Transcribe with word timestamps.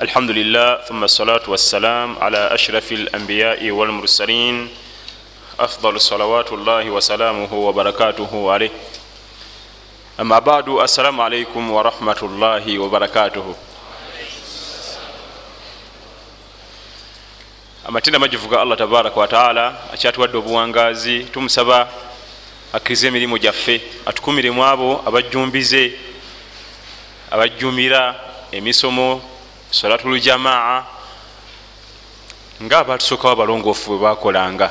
الحمد 0.00 0.30
لله 0.30 0.76
ثم 0.88 1.04
الصلاة 1.04 1.42
والسلام 1.48 2.18
على 2.18 2.54
أشرف 2.54 2.92
الأنبياء 2.92 3.70
والمرسلين 3.70 4.68
أفضل 5.60 6.00
صلوات 6.00 6.52
الله 6.52 6.90
وسلامه 6.90 7.52
وبركاته 7.54 8.52
عليه 8.52 8.70
أما 10.20 10.38
بعد 10.38 10.68
السلام 10.68 11.20
عليكم 11.20 11.70
ورحمة 11.70 12.20
الله 12.22 12.78
وبركاته 12.78 13.54
amatinda 17.88 18.18
magivuga 18.18 18.60
allah 18.60 18.76
tabaraka 18.76 19.20
wataala 19.20 19.74
akyatuwadde 19.92 20.36
obuwangazi 20.38 21.24
tumusaba 21.24 21.88
akkirize 22.72 23.06
emirimu 23.08 23.38
gyaffe 23.38 23.80
atukumiremu 24.06 24.64
abo 24.64 25.02
abajjumbize 25.06 25.92
abajjumira 27.30 28.14
emisomo 28.52 29.22
solatuljamaa 29.70 30.84
nga 32.62 32.78
abatusookawo 32.78 33.32
abalongoofu 33.32 33.90
bwe 33.90 33.98
bakolanga 33.98 34.68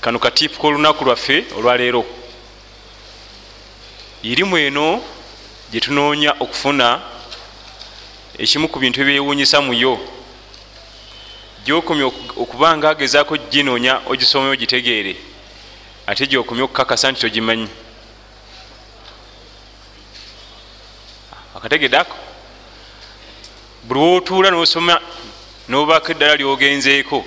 kano 0.00 0.18
katipu 0.18 0.60
kolunaku 0.60 1.04
lwaffe 1.04 1.44
olwaleero 1.56 2.04
irimu 4.22 4.58
eno 4.58 5.02
gyetunoonya 5.70 6.32
okufuna 6.40 7.00
ekimu 8.38 8.68
ku 8.68 8.78
bintu 8.78 9.00
ebyewuunyisa 9.00 9.60
muyo 9.60 9.94
gyokomye 11.64 12.04
okuba 12.42 12.76
nga 12.76 12.90
agezaako 12.90 13.36
ginoonya 13.52 14.00
ogisome 14.10 14.50
ogitegeere 14.50 15.14
ate 16.06 16.26
gyokomye 16.26 16.62
okukakasa 16.62 17.12
nti 17.12 17.20
togimanyi. 17.20 17.68
Akategedde 21.54 21.98
ako 21.98 22.16
buli 23.82 24.00
wotuula 24.00 24.50
nosoma 24.50 25.00
nobaako 25.68 26.12
eddala 26.12 26.36
lyogenzeeko 26.36 27.24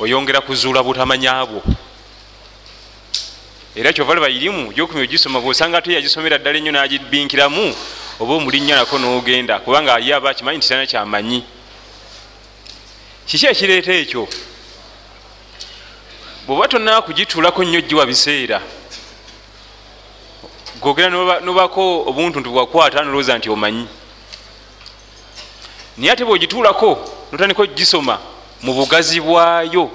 oyongera 0.00 0.40
kuzuula 0.40 0.82
butamanyabwo 0.82 1.62
era 3.76 3.92
kyova 3.92 4.14
laba 4.14 4.28
irimu 4.28 4.72
gyokumya 4.72 5.02
ogisoma 5.02 5.40
bwosanga 5.40 5.78
ate 5.78 5.94
yagisomera 5.94 6.38
ddala 6.38 6.58
ennyo 6.58 6.72
nagibinkiramu 6.72 7.74
oba 8.20 8.32
omulinnya 8.34 8.76
nako 8.76 8.98
nogenda 8.98 9.58
kubanga 9.58 9.98
ye 9.98 10.14
aba 10.14 10.30
akimanyi 10.30 10.58
nti 10.58 10.68
tana 10.68 10.86
kyamanyi. 10.86 11.42
Kiki 13.26 13.46
ekireeta 13.46 13.92
ekyo? 13.92 14.28
Bweoba 16.46 16.68
tonaa 16.68 17.02
kugituulako 17.02 17.64
nnyo 17.64 17.80
giwa 17.80 18.06
biseera 18.06 18.60
gogera 20.80 21.10
nobako 21.40 22.04
obuntu 22.06 22.40
nti 22.40 22.48
bwakwata 22.48 23.02
nolowooza 23.02 23.38
nti 23.38 23.50
omanyi 23.50 23.88
naye 25.96 26.12
ate 26.12 26.24
bwogituulako 26.24 26.98
notandika 27.32 27.62
ogisoma 27.62 28.18
mu 28.62 28.74
bugazi 28.74 29.20
bwayo. 29.20 29.90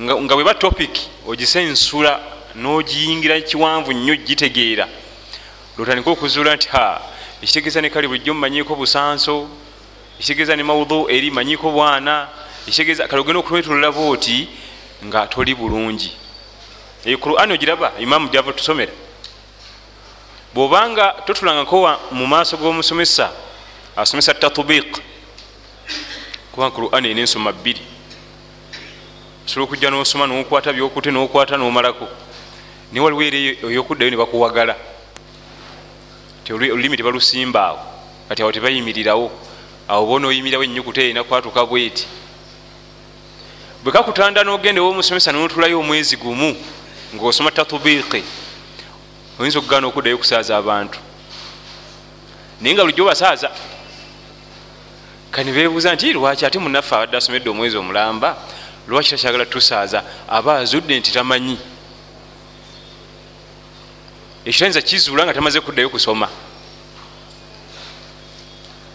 Nga 0.00 0.34
bweba 0.36 0.54
topic 0.54 0.90
ogisensula 1.26 2.20
nogiyingira 2.54 3.40
kiwanvu 3.40 3.92
nnyo 3.92 4.16
gitegeera 4.16 4.88
lotandika 5.78 6.10
okuzuula 6.10 6.56
nti 6.56 6.68
ha 6.68 7.00
ekitegeeza 7.42 7.80
ne 7.80 7.90
kale 7.90 8.08
bulijjo 8.08 8.34
mumanyiko 8.34 8.74
busanso? 8.74 9.48
Ekitegeeza 10.18 10.56
ne 10.56 10.62
maudhu 10.62 11.10
eri 11.10 11.30
manyiko 11.30 11.70
bwana? 11.70 12.28
Ekitegeeza 12.66 13.08
kale 13.08 13.20
ogenda 13.20 13.40
okulwetolola 13.40 13.92
booti 13.92 14.48
nga 15.04 15.26
toli 15.26 15.54
bulungi. 15.54 16.12
Eyo 17.04 17.18
qurani 17.18 17.52
ogiraba? 17.52 17.92
Imamu 17.98 18.28
gyava 18.28 18.52
tusomera 18.52 18.92
bwobanga 20.54 21.14
totulangako 21.26 21.76
mu 22.10 22.26
maaso 22.26 22.56
g'omusomesa 22.56 23.30
asomesa 23.98 24.34
tatbiq 24.34 24.98
kubanga 26.52 26.74
qurani 26.74 27.10
ena 27.10 27.20
ensoma 27.20 27.52
bbiri. 27.52 27.82
Osobola 29.46 29.64
okujja 29.64 29.90
nosoma 29.90 30.26
nokwata 30.26 30.72
byokute 30.72 31.10
nokwata 31.10 31.56
nomalako. 31.56 32.08
Naye 32.92 33.04
waliwo 33.04 33.22
era 33.22 33.38
eyokuddayo 33.68 34.10
nebakuwagala 34.10 34.76
ti 36.44 36.52
olulimi 36.52 36.96
tebalusimbaawo. 36.96 37.78
Kati 38.28 38.42
awo 38.42 38.52
tebayimirirawo 38.52 39.30
awo 39.88 40.06
bona 40.06 40.28
oyimirawo 40.28 40.64
enyukuta 40.64 41.02
erina 41.02 41.24
kwatuka 41.24 41.66
bweti. 41.66 42.06
Bwe 43.82 43.92
kakutanda 43.92 44.44
nogenda 44.44 44.80
ewomusomesa 44.80 45.32
notulayo 45.32 45.80
omwezi 45.80 46.16
gumu 46.16 46.56
ngaosoma 47.14 47.50
tatbiqi 47.50 48.22
oyinza 49.38 49.58
okugaana 49.58 49.86
okuddayo 49.86 50.16
okusaaza 50.16 50.56
abantu. 50.56 50.98
Naye 52.60 52.74
nga 52.74 52.84
lujo 52.84 53.04
basaaza 55.28 55.32
kanibebuuza 55.32 55.94
nti 55.94 56.12
lwaki 56.12 56.46
ate 56.46 56.58
munaffe 56.58 56.94
abadde 56.94 57.16
asomedde 57.16 57.50
omwezi 57.50 57.76
omulamba 57.76 58.36
lwaki 58.88 59.10
takyagala 59.10 59.46
tusaaza 59.46 60.02
aba 60.28 60.58
azudde 60.58 60.98
nti 60.98 61.12
tamanyi? 61.12 61.58
Ekitayinza 64.44 64.82
kizuula 64.82 65.24
nga 65.24 65.34
tamaze 65.34 65.60
kuddayo 65.60 65.90
kusoma. 65.90 66.28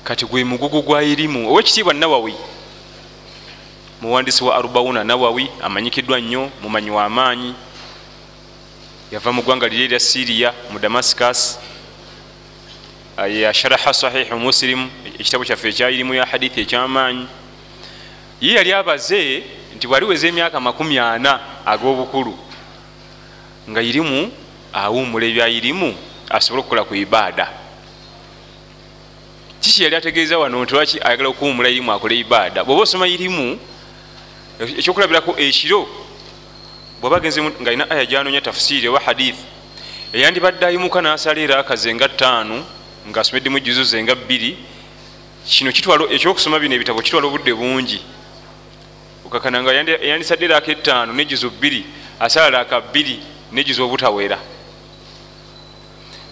Kati 0.03 0.25
gwe 0.25 0.43
mugugu 0.43 0.81
gwa 0.81 1.03
irimu 1.03 1.49
owekitiibwa 1.49 1.93
nawawi 1.93 2.35
muwandisi 4.01 4.43
wa 4.43 4.55
arubauna 4.55 5.03
nawawi 5.03 5.49
amanyikiddwa 5.61 6.19
nnyo 6.19 6.49
mumanyi 6.61 6.89
wamaanyi 6.91 7.55
yava 9.11 9.31
mu 9.31 9.41
ggwanga 9.41 9.67
liri 9.67 9.83
erya 9.83 9.99
siriya 9.99 10.53
mu 10.71 10.79
damascus 10.79 11.59
yasharaha 13.17 13.93
sahihu 13.93 14.39
muslim 14.39 14.89
ekitabo 15.19 15.45
kyaffe 15.45 15.69
ekyayirimu 15.69 16.13
ya 16.13 16.25
hadithi 16.25 16.61
ekyamaanyi. 16.61 17.27
Ye 18.41 18.53
yali 18.53 18.73
abaze 18.73 19.43
nti 19.75 19.87
bwaliweza 19.87 20.27
emyaka 20.27 20.59
makumi 20.59 20.99
ana 20.99 21.39
ag'obukulu 21.65 22.33
nga 23.69 23.81
irimu 23.81 24.31
awumula 24.73 25.25
ebyayirimu 25.25 25.95
asobole 26.29 26.61
okukola 26.61 26.83
ku 26.83 26.95
ibaada. 26.95 27.47
Kiki 29.61 29.83
yali 29.83 29.95
ategeeza 29.95 30.37
wano 30.37 30.63
nti 30.63 30.73
lwaki 30.73 30.97
ayagala 30.99 31.29
okuwumula 31.29 31.69
irimu 31.69 31.93
akole 31.93 32.17
ibaada? 32.17 32.63
Bwoba 32.63 32.81
osoma 32.81 33.07
irimu 33.07 33.59
ekyokulabirako 34.59 35.37
ekiro 35.37 35.87
bwaba 37.01 37.17
agenze 37.17 37.41
nga 37.41 37.69
alina 37.69 37.89
aya 37.89 38.05
gyanonya 38.05 38.41
tafusiri 38.41 38.87
oba 38.87 38.99
hadith 38.99 39.37
eyandibadde 40.13 40.65
ayimuka 40.65 41.01
nasala 41.01 41.75
zenga 41.75 42.09
ttaanu 42.09 42.57
nga 42.57 42.82
asomeddemu 43.15 43.59
juzu 43.59 43.83
zenga 43.83 44.15
bbiri 44.15 44.57
kino 45.45 45.71
kitwala 45.71 46.07
ekyokusoma 46.09 46.59
bino 46.59 46.75
ebitabo 46.75 47.01
kitwala 47.01 47.27
obudde 47.27 47.53
bungi. 47.53 47.99
Okakana 49.25 49.63
nga 49.63 49.71
eyandisadde 49.73 50.45
eraka 50.45 50.71
ettaanu 50.71 51.13
nejuzu 51.13 51.49
bbiri 51.49 51.85
asala 52.19 52.49
raka 52.49 52.81
bbiri 52.81 53.19
nejuzu 53.51 53.83
obutawera. 53.83 54.39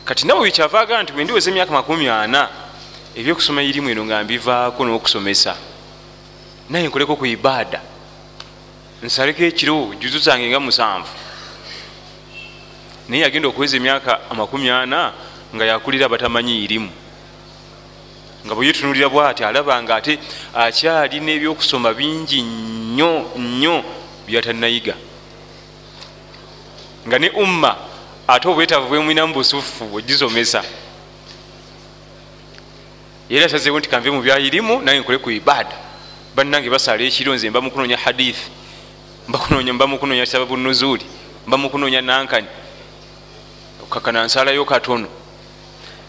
Kati 0.05 0.27
nawe 0.27 0.39
wekyava 0.39 0.79
agaa 0.79 1.03
nti 1.03 1.13
bwendiweza 1.13 1.49
emyaka 1.51 1.71
makumi 1.71 2.09
ana 2.09 2.49
ebyokusoma 3.15 3.61
irimu 3.63 3.89
eno 3.89 4.05
nga 4.05 4.23
mbivaako 4.23 4.85
n'okusomesa. 4.85 5.55
Naye 6.69 6.87
nkoleko 6.87 7.15
ku 7.15 7.25
ibaada. 7.25 7.81
Nsaleko 9.03 9.43
ekiro 9.43 9.93
juzu 9.99 10.19
zange 10.19 10.47
nga 10.49 10.59
musanvu. 10.59 11.11
Naye 13.09 13.23
yagenda 13.23 13.47
okuweza 13.47 13.77
emyaka 13.77 14.29
amakumi 14.31 14.69
ana 14.69 15.13
nga 15.55 15.65
yakulira 15.65 16.05
abatamanyi 16.05 16.63
irimu. 16.63 16.91
Nga 18.45 18.55
bweyetunulira 18.55 19.09
bwati 19.09 19.43
alaba 19.43 19.83
nga 19.83 19.95
ate 19.95 20.19
akyalina 20.53 21.31
ebyokusoma 21.31 21.93
bingi 21.93 22.41
nnyo 22.41 23.31
nnyo 23.37 23.83
byatanayiga 24.27 24.95
nga 27.07 27.19
ne 27.19 27.29
umma 27.29 27.77
ate 28.27 28.45
obwetaavu 28.47 28.87
bwemwinamu 28.89 29.33
busufu 29.33 29.85
ogizomesa 29.93 30.63
era 33.29 33.45
asazeewo 33.45 33.79
nti 33.79 33.89
kanve 33.89 34.11
mu 34.11 34.21
byayirimu 34.21 34.81
naye 34.81 34.99
nkole 34.99 35.17
ku 35.17 35.31
ibaada. 35.31 35.77
Bannange 36.35 36.69
basala 36.69 37.03
ekiro 37.03 37.35
nze 37.35 37.49
mba 37.49 37.61
mukunoonya 37.61 37.97
hadithi 37.97 38.49
mba 39.27 39.87
mukunoonya 39.87 40.25
sababu 40.25 40.57
nuzuuli 40.57 41.05
mba 41.47 41.57
mukunoonya 41.57 42.01
nankani. 42.01 42.47
Okakana 43.83 44.25
nsalayo 44.25 44.65
katono 44.65 45.07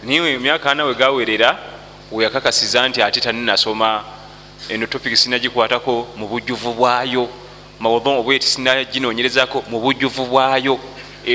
niwe 0.02 0.32
emyaka 0.32 0.70
ana 0.70 0.84
we 0.84 0.94
gawerera 0.94 1.58
weyakakasiza 2.12 2.88
nti 2.88 3.02
ate 3.02 3.20
taninasoma 3.20 4.04
eno 4.68 4.86
topic 4.86 5.16
sinagikwatako 5.16 6.08
mu 6.16 6.28
bujjuvu 6.28 6.72
bwayo. 6.72 7.28
Mawadho 7.80 8.18
obweti 8.20 8.46
sinaginonyerezako 8.46 9.64
mu 9.70 9.80
bujjuvu 9.80 10.26
bwayo. 10.26 10.78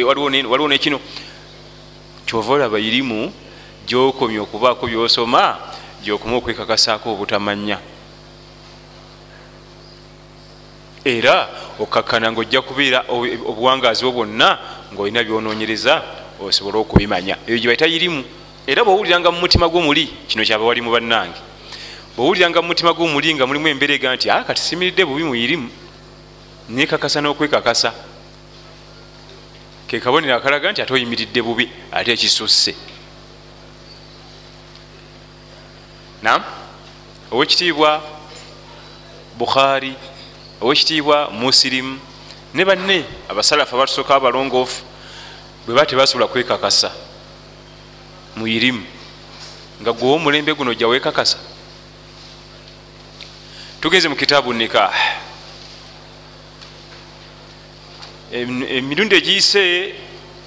Waliwo 0.05 0.67
nekino 0.67 0.99
kyova 2.25 2.53
olaba 2.53 2.79
irimu 2.79 3.31
gyokomya 3.87 4.41
okubaako 4.41 4.87
byosoma 4.87 5.57
gyokoma 6.03 6.37
okwekakasaako 6.37 7.13
obutamanya. 7.13 7.79
Era 11.05 11.47
okakkana 11.79 12.31
ngaojja 12.31 12.61
kubeera 12.61 13.05
obuwangazi 13.47 14.03
bwo 14.03 14.11
bwonna 14.11 14.59
ngaolina 14.93 15.23
byononyereza 15.23 16.03
osobole 16.39 16.77
okubimanya. 16.77 17.37
Ebyo 17.47 17.59
gyebaita 17.59 17.87
irimu 17.87 18.23
era 18.67 18.83
bwowuliranga 18.83 19.31
mu 19.31 19.39
mutima 19.39 19.69
gwomuli 19.69 20.07
kino 20.27 20.43
kyaba 20.43 20.65
wali 20.65 20.81
mu 20.81 20.91
bannange. 20.91 21.39
Bwowuliranga 22.15 22.61
mu 22.61 22.67
mutima 22.67 22.93
gwomuli 22.93 23.33
nga 23.35 23.47
mulimu 23.47 23.67
emberega 23.67 24.15
nti 24.15 24.29
a 24.29 24.43
kati 24.43 24.61
simiridde 24.61 25.05
bubi 25.05 25.23
muyirimu 25.23 25.69
nekakasa 26.69 27.21
n'okwekakasa. 27.21 27.93
Kekabonero 29.87 30.35
akalaga 30.35 30.71
nti 30.71 30.81
ate 30.81 30.93
oyimiridde 30.93 31.41
bubi 31.41 31.71
ate 31.91 32.11
ekisusse. 32.11 32.75
Nam 36.21 36.43
owekitiibwa 37.31 38.03
bukhari 39.39 39.95
owekitiibwa 40.61 41.31
musirimu 41.31 41.99
ne 42.53 42.65
banne 42.65 43.05
abasalafu 43.29 43.75
abatusooka 43.75 44.15
abalongoofu 44.15 44.83
bwe 45.65 45.75
ba 45.75 45.85
tebasobola 45.85 46.27
kwekakasa 46.27 47.06
muyirimu 48.37 48.83
nga 49.81 49.91
gwewa 49.93 50.15
omulembe 50.15 50.53
guno 50.53 50.71
ojja 50.71 50.87
wekakasa 50.87 51.37
tugenze 53.81 54.09
mu 54.09 54.15
kitaabu 54.15 54.53
nikah. 54.53 54.93
Emirundi 58.31 59.15
egiyise 59.15 59.93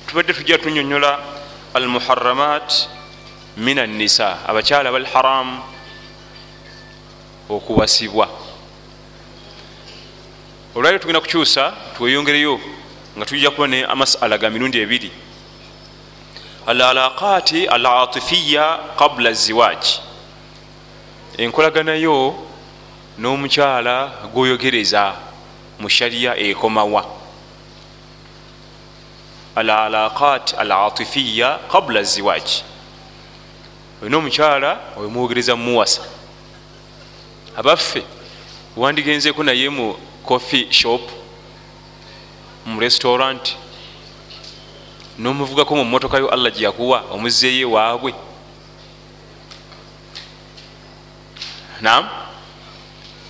tubadde 0.07 0.33
tujja 0.35 0.59
tunyonyola 0.59 1.19
almuharamat 1.75 2.89
min 3.57 3.79
annisa 3.79 4.45
abakyala 4.47 4.93
bal 4.93 5.07
haramu 5.07 5.63
okuwasibwa. 7.49 8.29
Olwaliro 10.75 10.99
tugenda 10.99 11.21
kukyusa 11.21 11.73
tweyongereyo 11.97 12.61
nga 13.17 13.27
tujja 13.27 13.51
kuba 13.51 13.67
ne 13.67 13.85
amasala 13.85 14.39
ga 14.39 14.51
mirundi 14.51 14.79
ebiri 14.79 15.11
al 16.71 16.83
alaqati 16.83 17.67
al 17.67 17.87
atifiya 17.87 18.67
qabla 18.99 19.33
ziwaj 19.33 19.83
enkolaganayo 21.39 22.17
n'omukyala 23.19 23.97
gwoyogereza 24.33 25.05
mu 25.81 25.89
shariya 25.89 26.37
ekomawa. 26.37 27.03
Al 29.57 29.71
alaqat 29.71 30.55
al 30.59 30.73
atifiya 30.73 31.59
qabla 31.73 32.03
ziwaj 32.03 32.47
olina 34.03 34.17
omukyala 34.19 34.71
wemwogereza 34.97 35.57
mumuwasa 35.57 36.03
abaffe 37.57 38.03
wandigenzeko 38.77 39.43
naye 39.43 39.69
mu 39.69 39.95
coffee 40.29 40.67
shop 40.71 41.03
mu 42.67 42.81
restaurant 42.81 43.57
nomuvugako 45.21 45.77
mu 45.77 45.85
motoka 45.85 46.19
yo 46.19 46.29
allah 46.29 46.53
gyeyakuwa 46.53 47.05
omuzeeyo 47.13 47.71
waabwe. 47.71 48.15
Nam 51.81 52.09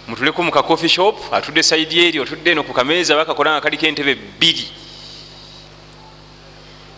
mutuleko 0.07 0.43
mu 0.43 0.51
kacoffee 0.51 0.89
shop 0.89 1.35
atudde 1.35 1.63
saidi 1.63 2.07
eri 2.07 2.21
otudde 2.21 2.51
eno 2.51 2.63
ku 2.63 2.73
kameeza 2.73 3.17
bakakola 3.17 3.51
nga 3.51 3.61
kaliko 3.61 3.87
entebe 3.87 4.15
bbiri. 4.15 4.67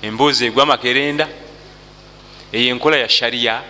Emboozi 0.03 0.47
egwa 0.47 0.67
makerenda 0.67 1.29
eyo 2.53 2.69
enkola 2.71 2.97
ya 2.97 3.09
shariya 3.09 3.63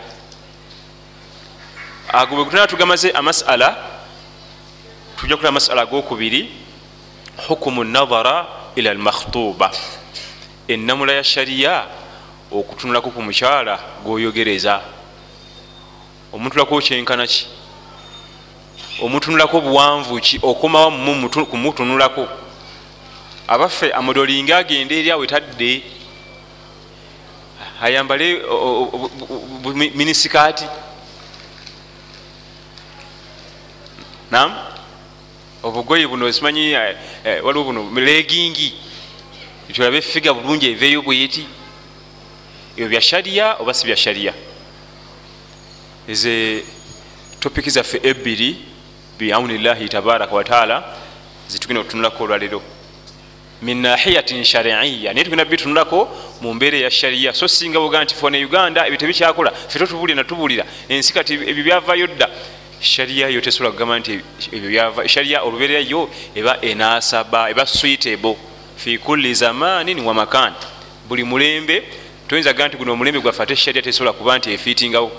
ago 2.08 2.36
bwe 2.36 2.44
tutana 2.44 2.66
tugamaze 2.66 3.10
amasala 3.10 3.76
tujja 5.16 5.36
kula 5.36 5.48
amasala 5.48 5.82
agokubiri 5.82 6.50
hukumu 7.48 7.84
nadhara 7.84 8.46
ila 8.76 8.90
almakhtuba 8.90 9.70
enamula 10.68 11.12
ya 11.12 11.24
shariya 11.24 11.86
okutunulako 12.52 13.10
ku 13.10 13.22
mukyala 13.22 13.78
gwoyogereza. 14.04 14.80
Omutunulako 16.32 16.80
kyenkana 16.80 17.26
ki? 17.26 17.46
Omutunulako 19.02 19.60
buwanvu 19.60 20.20
ki? 20.20 20.40
Okomawa 20.42 20.90
kumutunulako 21.50 22.28
abaffe 23.48 23.92
amudolinga 23.92 24.58
agende 24.58 24.98
eri 25.00 25.10
awe 25.10 25.26
tadde 25.26 25.82
ayambale 27.82 28.42
minisikaati. 29.94 30.64
Nam 34.30 34.54
obugoye 35.62 36.06
buno 36.06 36.32
simanyi 36.32 36.74
waliwo 37.42 37.64
buno 37.64 38.00
legingi 38.00 38.74
tulabe 39.72 39.98
efiga 39.98 40.34
bulungi 40.34 40.66
eveeyo 40.70 41.02
bweti 41.02 41.46
ebyo 42.76 42.88
bya 42.88 43.00
shariya 43.00 43.56
oba 43.60 43.74
si 43.74 43.86
bya 43.86 43.96
shariya 43.96 44.32
eze 46.08 46.64
topiki 47.40 47.70
zaffe 47.70 48.00
ebbiri 48.02 48.56
biaunillahi 49.18 49.88
tabaraka 49.88 50.34
wataala 50.34 50.76
zitugenda 51.48 51.80
okutunulako 51.80 52.24
olwaliro 52.24 52.62
min 53.62 53.80
nahiyatin 53.82 54.44
shariiya 54.44 55.12
naye 55.12 55.24
tugenda 55.24 55.44
bitunulako 55.44 56.08
mu 56.40 56.54
mbeera 56.54 56.76
eya 56.76 56.90
shariya 56.90 57.34
so 57.34 57.48
singa 57.48 57.78
boga 57.78 58.04
nti 58.04 58.14
fone 58.14 58.44
uganda 58.44 58.86
ebyo 58.86 58.98
tebikyakola 58.98 59.50
fe 59.50 59.78
totubulira 59.78 60.16
natubulira 60.16 60.64
ensi 60.88 61.12
kati 61.12 61.32
ebyo 61.34 61.64
byavayo 61.64 62.06
dda. 62.06 62.28
Shariya 62.82 63.28
yo 63.28 63.40
tesobola 63.40 63.70
kugamba 63.70 63.98
nti 63.98 64.20
shariya 65.06 65.42
olubeererayo 65.42 66.10
eba 66.34 66.58
enasaba 66.60 67.50
eba 67.50 67.66
suitable 67.66 68.36
fi 68.76 68.98
kulli 68.98 69.34
zamanin 69.34 70.00
wa 70.00 70.14
makan. 70.14 70.54
Buli 71.08 71.24
mulembe 71.24 71.82
toyinza 72.28 72.52
kuga 72.52 72.68
nti 72.68 72.76
guno 72.76 72.92
omulembe 72.92 73.20
gwaffe 73.20 73.42
ate 73.42 73.56
shariya 73.56 73.82
tesobola 73.82 74.12
kuba 74.12 74.38
nti 74.38 74.52
efiitingawo. 74.52 75.10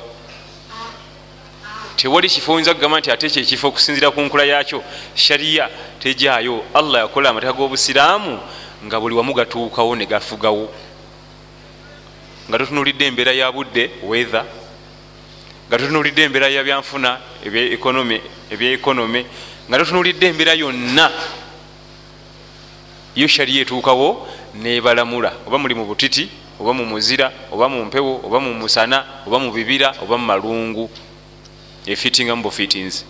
Tewali 1.96 2.30
kifo 2.30 2.54
oyinza 2.54 2.74
kugamba 2.74 3.00
nti 3.00 3.12
ate 3.12 3.30
kyekifo 3.30 3.68
okusinzira 3.68 4.12
ku 4.12 4.22
nkula 4.22 4.44
yakyo 4.44 4.84
shariya 5.16 5.70
tejaayo. 6.00 6.64
Allah 6.74 7.02
yakola 7.02 7.30
amateeka 7.30 7.54
g'obusiraamu 7.54 8.40
nga 8.86 9.00
buli 9.00 9.16
wamu 9.16 9.34
gatuukawo 9.34 9.96
ne 9.96 10.06
gafugawo. 10.06 10.74
Nga 12.50 12.58
totunulidde 12.58 13.06
embeera 13.06 13.32
ya 13.32 13.52
budde 13.52 13.92
weather. 14.04 14.46
Nga 15.70 15.78
totunulidde 15.78 16.24
embeera 16.24 16.50
ya 16.50 16.64
byanfuna 16.64 17.20
ebyekonome 18.52 19.26
nga 19.70 19.78
totunulidde 19.78 20.28
embeera 20.28 20.54
yonna 20.54 21.12
yo 23.16 23.28
shariya 23.28 23.62
etuukawo 23.62 24.28
nebalamula 24.54 25.34
oba 25.48 25.58
muli 25.58 25.76
mu 25.76 25.86
butiti 25.86 26.30
oba 26.60 26.74
mu 26.74 26.86
muzira 26.86 27.32
oba 27.52 27.70
mu 27.70 27.86
mpewo 27.86 28.22
oba 28.26 28.40
mu 28.40 28.54
musana 28.54 29.06
oba 29.28 29.40
mu 29.40 29.52
bibira 29.52 29.94
oba 30.02 30.18
mu 30.18 30.26
malungu. 30.26 30.90
Efitinga 31.86 32.36
mu 32.36 32.44
bufitinzi 32.44 33.04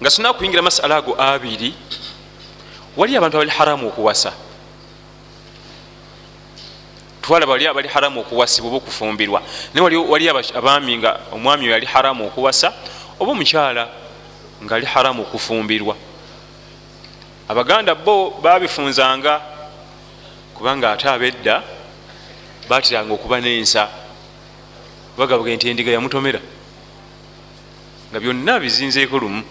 nga 0.00 0.10
sina 0.10 0.32
kuyingira 0.32 0.62
masala 0.62 0.96
ago 0.96 1.16
abiri 1.16 1.72
wali 2.96 3.16
abantu 3.16 3.36
abali 3.36 3.50
haramu 3.50 3.88
okuwasa. 3.88 4.32
Twalaba 7.22 7.52
wali 7.52 7.66
abali 7.66 7.88
haramu 7.88 8.20
okuwasibwa 8.20 8.68
oba 8.68 8.76
okufumbirwa 8.76 9.42
naye 9.74 9.96
wali 9.96 10.28
abaami 10.28 10.98
nga 10.98 11.20
omwami 11.32 11.66
oyo 11.66 11.74
ali 11.74 11.86
haramu 11.86 12.26
okuwasa 12.26 12.72
oba 13.18 13.32
omukyala 13.32 13.88
nga 14.62 14.76
ali 14.76 14.86
haramu 14.86 15.22
okufumbirwa 15.22 15.96
abaganda 17.48 17.94
bo 17.94 18.30
babifunzanga 18.42 19.40
kubanga 20.54 20.92
ate 20.92 21.08
abedda 21.08 21.62
batiranga 22.68 23.12
okuba 23.14 23.40
n'ensa. 23.40 23.88
Bagabuga 25.16 25.54
nti 25.54 25.68
endiga 25.70 25.92
yamutomera 25.92 26.40
nga 28.10 28.18
byonna 28.20 28.60
bizinzeeko 28.60 29.18
lumu. 29.18 29.42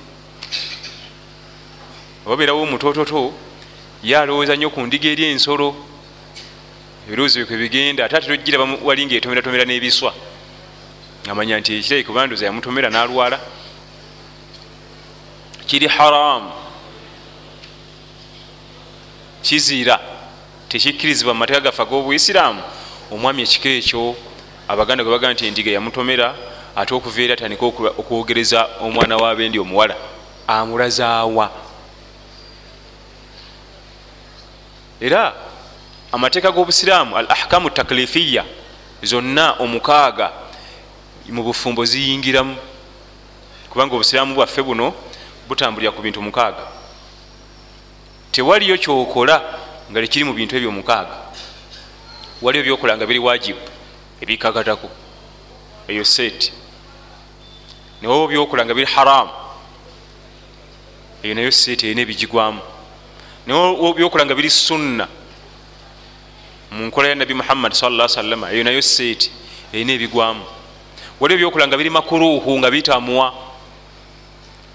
Obabeerawo 2.26 2.62
omutoototo 2.64 3.34
ye 4.04 4.18
alowooza 4.18 4.56
nnyo 4.56 4.70
ku 4.70 4.82
ndiga 4.86 5.10
eri 5.10 5.24
ensolo 5.32 5.76
ebirowoozo 7.08 7.40
bye 7.40 7.48
kwebigenda 7.48 8.06
ate 8.06 8.16
ate 8.18 8.28
tojgira 8.28 8.58
wali 8.60 9.06
nga 9.06 9.16
etomeratomera 9.16 9.66
n'ebiswa. 9.66 10.12
Amanya 11.30 11.60
nti 11.60 11.80
ekirayi 11.80 12.04
kubanduza 12.04 12.46
yamutomera 12.46 12.90
n'alwala. 12.90 13.38
Kiri 15.66 15.88
haramu 15.88 16.65
kizira 19.46 20.00
tekikkirizibwa 20.70 21.34
mu 21.34 21.40
mateeka 21.40 21.62
gaffe 21.62 21.82
ag'obuisiraamu 21.82 22.62
omwami 23.14 23.42
ekiko 23.46 23.70
ekyo 23.70 24.16
abaganda 24.68 25.04
gwe 25.04 25.14
baga 25.14 25.30
nti 25.34 25.46
endiga 25.46 25.72
yamutomera 25.72 26.34
ate 26.76 26.92
okuva 26.98 27.22
eri 27.22 27.34
atandika 27.34 27.66
okwogereza 28.02 28.60
omwana 28.82 29.16
w'abendi 29.22 29.60
omuwala 29.60 29.96
amulazaawa. 30.48 31.48
Era 35.00 35.34
amateeka 36.12 36.52
g'obusiraamu 36.52 37.18
al 37.18 37.28
ahkamu 37.30 37.70
taklifiya 37.70 38.44
zonna 39.04 39.54
omukaaga 39.62 40.32
mu 41.30 41.44
bufumbo 41.44 41.86
ziyingiramu. 41.86 42.58
Kubanga 43.70 43.94
obusiraamu 43.96 44.34
bwaffe 44.36 44.62
buno 44.64 44.94
butambulira 45.48 45.92
ku 45.92 46.02
bintu 46.02 46.22
mukaaga 46.22 46.75
tewaliyo 48.36 48.78
kyokola 48.78 49.40
nga 49.92 50.02
tekiri 50.02 50.28
mu 50.28 50.34
bintu 50.34 50.60
ebyo 50.60 50.72
mukaaga 50.72 51.32
waliyo 52.44 52.64
byokola 52.64 52.98
nga 52.98 53.08
biri 53.08 53.20
wajibu 53.20 53.64
ebikakatako 54.22 54.90
eyo 55.88 56.04
seeti. 56.04 56.52
Niwoba 58.02 58.28
byokola 58.28 58.66
nga 58.66 58.74
biri 58.74 58.92
haramu 58.92 59.32
eyo 61.24 61.34
nayo 61.34 61.52
seeti 61.52 61.88
erina 61.88 62.02
ebigigwamu 62.02 62.60
niwoba 63.48 63.94
byokola 63.96 64.26
nga 64.26 64.36
biri 64.36 64.50
sunna 64.50 65.08
munkola 66.72 67.08
ya 67.08 67.16
nabi 67.16 67.34
muhammad 67.34 67.72
salla 67.72 68.08
salama 68.12 68.52
eyo 68.52 68.64
nayo 68.64 68.82
seeti 68.82 69.32
erina 69.72 69.94
ebigwamu. 69.94 70.44
Waliwo 71.20 71.40
byokola 71.40 71.68
nga 71.68 71.78
biri 71.78 71.90
makuruhu 71.90 72.60
nga 72.60 72.72
bitamwa 72.72 73.32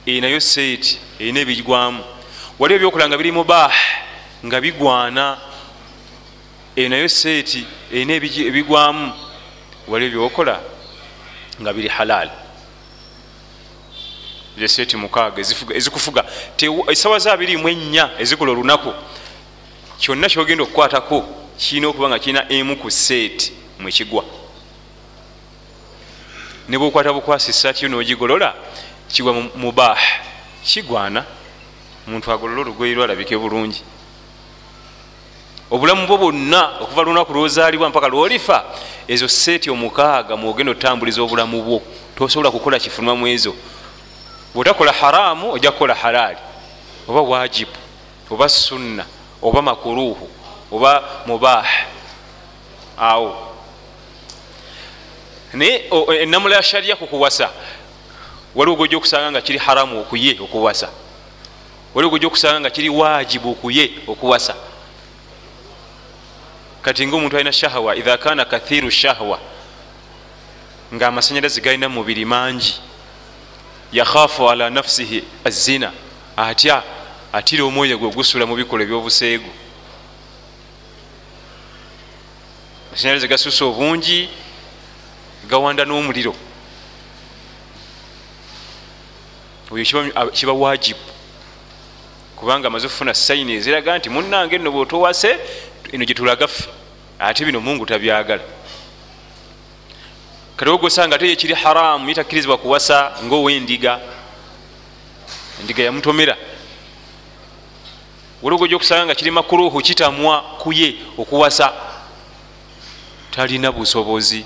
eyo 0.07 0.21
nayo 0.21 0.41
seeti 0.41 0.97
erina 1.21 1.41
ebigwamu 1.45 2.20
waliwo 2.61 2.79
byokola 2.79 3.09
nga 3.09 3.17
biri 3.17 3.33
mubah 3.33 3.73
nga 4.47 4.61
bigwana. 4.61 5.39
Eyo 6.77 6.89
nayo 6.89 7.09
seeti 7.09 7.67
erina 7.93 8.15
ebigwamu 8.15 9.13
waliwo 9.89 10.11
byokola 10.11 10.61
nga 11.61 11.73
biri 11.73 11.89
halal. 11.89 12.31
Seeti 14.67 14.97
mukaaga 14.97 15.41
ezikufuga. 15.75 16.25
Esawa 16.89 17.19
zabirimu 17.19 17.69
ennya 17.69 18.11
ezikola 18.19 18.53
olunaku 18.53 18.93
kyonna 19.99 20.29
kyogenda 20.29 20.65
okukwatako 20.65 21.25
kirina 21.57 21.89
okuba 21.89 22.09
nga 22.09 22.19
kirina 22.19 22.53
emu 22.53 22.77
ku 22.77 22.91
seeti 22.91 23.53
mwekigwa 23.79 24.25
ne 26.69 26.79
bwokwata 26.79 27.13
bukwasi 27.13 27.51
esaati 27.51 27.85
yo 27.85 27.91
nogigolola 27.91 28.55
kigwa 29.09 29.33
mubah 29.33 29.99
kigwana 30.65 31.25
omuntu 32.09 32.33
agolola 32.33 32.61
olugoyi 32.61 32.95
lwalabike 32.95 33.37
bulungi 33.37 33.83
obulamu 35.71 36.07
bwo 36.07 36.17
bwonna 36.19 36.81
okuva 36.81 37.03
lunaku 37.03 37.33
lwozaalibwa 37.33 37.89
mpaka 37.89 38.09
lwolifa 38.09 38.65
ezo 39.09 39.29
seeti 39.29 39.71
omukaaga 39.71 40.37
mwogenda 40.37 40.73
otambuliza 40.73 41.23
obulamu 41.23 41.63
bwo. 41.63 41.83
Tosobola 42.17 42.51
kukola 42.51 42.79
kifunwa 42.79 43.17
mu 43.17 43.27
ezo. 43.27 43.55
Bwotakola 44.55 44.93
haramu 44.93 45.53
ojja 45.53 45.71
kukola 45.71 45.95
halaali. 45.95 46.39
Oba 47.09 47.21
wajibu 47.21 47.71
oba 48.31 48.49
sunna 48.49 49.05
oba 49.43 49.63
makuruhu 49.63 50.29
oba 50.73 51.03
mubah 51.27 51.67
awo. 52.99 53.55
Naye 55.53 55.91
enamula 56.21 56.57
ya 56.57 56.63
shariya 56.63 56.97
kukuwasa 56.97 57.51
waliwo 58.55 58.77
gojja 58.77 58.97
okusanga 58.97 59.31
nga 59.31 59.41
kiri 59.41 59.59
haramu 59.59 60.01
okuye 60.01 60.39
okuwasa 60.41 60.89
waliwo 61.95 62.11
gojja 62.11 62.27
okusanga 62.27 62.61
nga 62.61 62.71
kiri 62.71 62.89
wajibu 62.89 63.51
okuye 63.51 63.91
okuwasa. 64.07 64.55
Kati 66.83 67.07
nga 67.07 67.17
omuntu 67.17 67.37
alina 67.37 67.53
shahwa 67.53 67.97
idha 67.97 68.17
kana 68.17 68.45
kathiru 68.45 68.91
shahwa 68.91 69.41
nga 70.95 71.07
amasanyalazi 71.07 71.61
galina 71.61 71.89
mumubiri 71.89 72.25
mangi 72.25 72.81
yakhafu 73.93 74.51
ala 74.51 74.71
nafsihi 74.71 75.25
azina 75.45 75.93
atya 76.37 76.83
atira 77.33 77.65
omwoyo 77.65 77.99
gwe 77.99 78.09
ogusula 78.09 78.47
mu 78.47 78.57
bikola 78.57 78.85
ebyobuseegu. 78.85 79.51
Amasanyalazi 82.89 83.29
gasusa 83.29 83.65
obungi 83.65 84.29
gawanda 85.49 85.85
n'omuliro. 85.85 86.35
Oyo 89.71 89.85
kiba 90.33 90.53
wajibu 90.53 91.20
kubanga 92.41 92.69
amaze 92.69 92.87
okufuna 92.87 93.15
sayini 93.15 93.53
eziraga 93.53 93.99
nti 93.99 94.09
munange 94.11 94.59
nno 94.59 94.71
bwotowase 94.73 95.31
eno 95.93 96.05
gyetulagaffe 96.05 96.69
ate 97.19 97.45
bino 97.45 97.61
mungu 97.61 97.87
tabyagala. 97.87 98.43
Kati 100.57 100.71
ogosanga 100.71 101.17
ate 101.17 101.29
yekiri 101.29 101.55
haramu 101.55 102.09
yetakkirizibwa 102.09 102.59
kuwasa 102.59 103.13
ngaowendiga 103.25 104.01
endiga 105.61 105.83
yamutomera. 105.85 106.37
Waliwo 108.43 108.59
gojja 108.59 108.77
okusanga 108.77 109.05
nga 109.05 109.15
kiri 109.15 109.31
makuruhu 109.31 109.81
kitamwa 109.81 110.43
kuye 110.43 110.95
okuwasa 111.19 111.73
talina 113.31 113.73
busobozi 113.73 114.45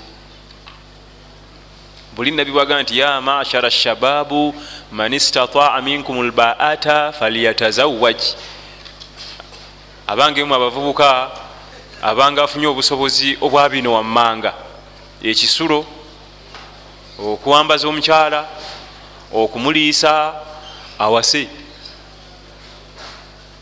buli 2.15 2.31
nabibwaga 2.31 2.81
nti 2.81 2.99
ya 2.99 3.21
mashara 3.21 3.71
shababu 3.71 4.55
man 4.91 5.13
istataa 5.13 5.81
minkum 5.81 6.27
lbaata 6.27 7.11
falyatazawaj 7.11 8.17
abangemu 10.07 10.55
abavubuka 10.55 11.31
abanga 12.01 12.43
afunye 12.43 12.67
obusobozi 12.67 13.37
obwa 13.41 13.69
bino 13.69 13.93
wammanga. 13.93 14.53
Ekisulo 15.23 15.85
okuwambaza 17.19 17.87
omukyala 17.87 18.47
okumuliisa 19.33 20.33
awase. 20.99 21.47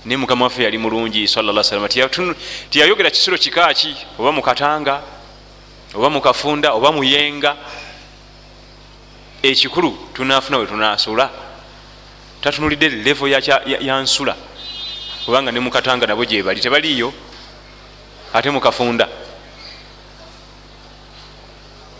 Naye 0.05 0.17
mukama 0.17 0.45
waffe 0.45 0.63
yali 0.63 0.77
mulungi 0.77 1.27
salama 1.27 1.89
tiyayogera 2.69 3.09
kisulo 3.09 3.37
kikaki 3.37 3.95
oba 4.19 4.31
mukatanga 4.31 5.01
oba 5.95 6.09
mukafunda 6.09 6.73
oba 6.73 6.91
muyenga 6.91 7.55
ekikulu 9.43 9.97
tunafuna 10.13 10.57
we 10.57 10.65
tunasula 10.65 11.29
tatunulidde 12.41 12.89
levo 12.89 13.27
yansula 13.27 14.35
kubanga 15.25 15.51
ne 15.51 15.59
mukatanga 15.59 16.07
nabo 16.07 16.25
gyebali 16.25 16.61
tebaliyo 16.61 17.13
ate 18.33 18.49
mukafunda. 18.49 19.07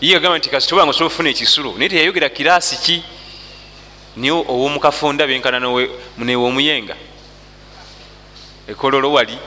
Ye 0.00 0.16
agamba 0.16 0.38
nti 0.38 0.50
kasitobanga 0.50 0.90
osobola 0.90 1.06
okufuna 1.06 1.30
ekisulo? 1.30 1.74
Naye 1.78 1.88
teyayogera 1.88 2.28
kirasi 2.28 2.76
ki? 2.76 3.02
Niye 4.16 4.32
owomukafunda 4.32 5.26
benkana 5.26 5.60
newomuyenga. 6.18 6.96
Ekololo 8.68 9.12
wali 9.12 9.38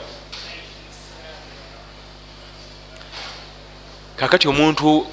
kakati 4.18 4.48
omuntu 4.48 5.08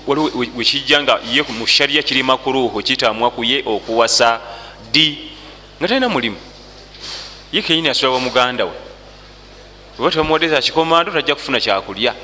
wekijja 0.57 1.03
nga 1.03 1.21
ye 1.33 1.43
mu 1.43 1.67
shariya 1.67 2.03
kiri 2.03 2.23
makuruhu 2.23 2.83
kitamwa 2.83 3.31
kuye 3.31 3.63
okuwasa 3.67 4.41
di 4.93 5.31
nga 5.79 5.89
talina 5.89 6.09
mulimu. 6.09 6.37
Ye 7.53 7.63
kenyini 7.63 7.89
asula 7.89 8.13
wa 8.13 8.21
muganda 8.21 8.65
we. 8.65 8.73
Oba 9.99 10.11
tebamuwadeza 10.11 10.61
kikomando 10.61 11.13
tajja 11.13 11.35
kufuna 11.35 11.61
kyakulya. 11.61 12.15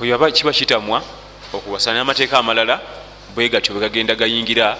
Oyo 0.00 0.14
aba 0.14 0.30
kiba 0.30 0.52
kitamwa 0.52 1.02
okuwasa 1.52 1.92
n'amateeka 1.92 2.38
amalala 2.38 2.80
bwe 3.34 3.48
gatyo 3.48 3.74
bwegagenda 3.74 4.14
gayingira. 4.14 4.78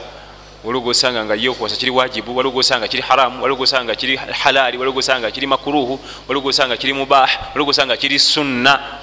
Waliwo 0.64 0.84
gosanga 0.84 1.24
nga 1.24 1.34
ye 1.34 1.48
okuwasa 1.48 1.76
kiri 1.76 1.90
wajibu 1.90 2.36
waliwo 2.36 2.54
gosanga 2.54 2.88
kiri 2.88 3.02
haramu 3.02 3.42
waliwo 3.42 3.58
gosanga 3.58 3.94
kiri 3.94 4.16
halaali 4.16 4.78
waliwo 4.78 4.94
gosanga 4.94 5.30
kiri 5.30 5.46
makuruhu 5.46 5.98
waliwo 6.28 6.44
gosanga 6.44 6.76
kiri 6.76 6.92
mubah 6.92 7.28
waliwo 7.50 7.66
gosanga 7.66 7.96
kiri 7.96 8.18
sunna 8.18 9.01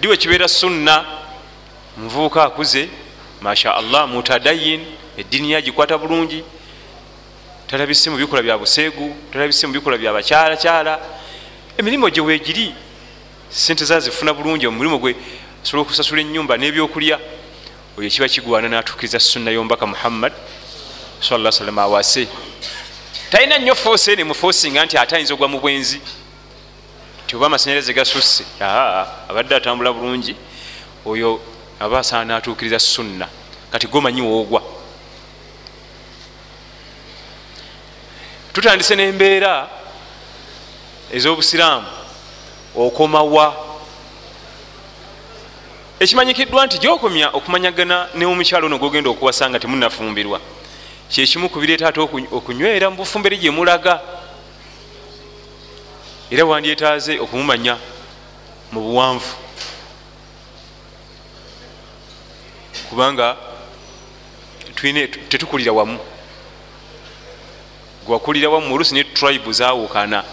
diwe 0.00 0.16
kibeera 0.16 0.48
sunna. 0.48 1.04
Muvubuka 1.96 2.44
akuze. 2.44 2.88
Masha 3.40 3.74
allah 3.74 4.08
mutadayin 4.08 4.80
eddiini 5.18 5.52
yagikwata 5.52 5.98
bulungi. 5.98 6.44
Talabise 7.66 8.10
mu 8.10 8.16
bikola 8.16 8.42
bya 8.42 8.58
buseegu 8.58 9.16
talabise 9.32 9.66
mu 9.66 9.72
bikola 9.72 9.98
bya 9.98 10.12
bakyalakyala. 10.12 11.00
Emirimu 11.78 12.10
gye 12.10 12.20
weegiri 12.20 12.74
sente 13.50 13.84
zazifuna 13.84 14.32
bulungi 14.34 14.66
omulimu 14.66 14.98
gwe. 14.98 15.14
Asobola 15.62 15.82
okusasula 15.82 16.20
enyumba 16.20 16.56
n'ebyokulya 16.56 17.18
oyo 17.98 18.08
kiba 18.10 18.28
kigwana 18.28 18.68
natuukiriza 18.68 19.20
sunna 19.20 19.50
yombaka 19.50 19.86
muhammad 19.86 20.32
sala 21.20 21.52
salam 21.52 21.78
awase. 21.78 22.28
Talina 23.30 23.58
nnyo 23.58 23.74
foosi 23.74 24.12
ene 24.12 24.24
mufoosinga 24.24 24.84
nti 24.84 24.98
ate 24.98 25.16
ayinza 25.16 25.34
ogwa 25.34 25.48
mu 25.48 25.60
bwenzi 25.60 26.00
ti 27.30 27.36
oba 27.36 27.46
amasanyalaze 27.46 27.92
gasusse? 27.94 28.44
Aa 28.60 29.06
abadde 29.28 29.54
atambula 29.54 29.92
bulungi. 29.92 30.34
Oyo 31.06 31.40
aba 31.80 31.98
asaana 31.98 32.34
natuukiriza 32.34 32.78
sunna. 32.78 33.28
Kati 33.70 33.86
gomanyi 33.86 34.20
woogwa 34.20 34.62
tutandise 38.52 38.96
n'embeera 38.96 39.68
ez'obusiraamu 41.12 41.86
okomawa. 42.76 43.54
Ekimanyikiddwa 46.00 46.66
nti 46.66 46.78
gyokomya 46.78 47.30
okumanyagana 47.30 48.08
newomukyalo 48.14 48.66
ono 48.66 48.78
gogenda 48.78 49.10
okuwasa 49.10 49.50
nga 49.50 49.60
temunafumbirwa 49.60 50.40
kyekimu 51.08 51.48
kubireeta 51.48 51.88
ate 51.88 52.00
okunywera 52.00 52.90
mu 52.90 52.96
bufumbire 52.96 53.36
gye 53.36 53.50
mulaga 53.50 54.00
era 56.30 56.44
wandyetaaze 56.44 57.18
okumumanya 57.18 57.76
mu 58.72 58.80
buwanvu. 58.80 59.34
Kubanga 62.88 63.36
tetukulira 65.28 65.72
wamu. 65.72 65.98
Gwakulira 68.06 68.48
wamu 68.48 68.74
olusi 68.74 68.94
ne 68.94 69.04
tribe 69.04 69.52
zawukana 69.52 70.24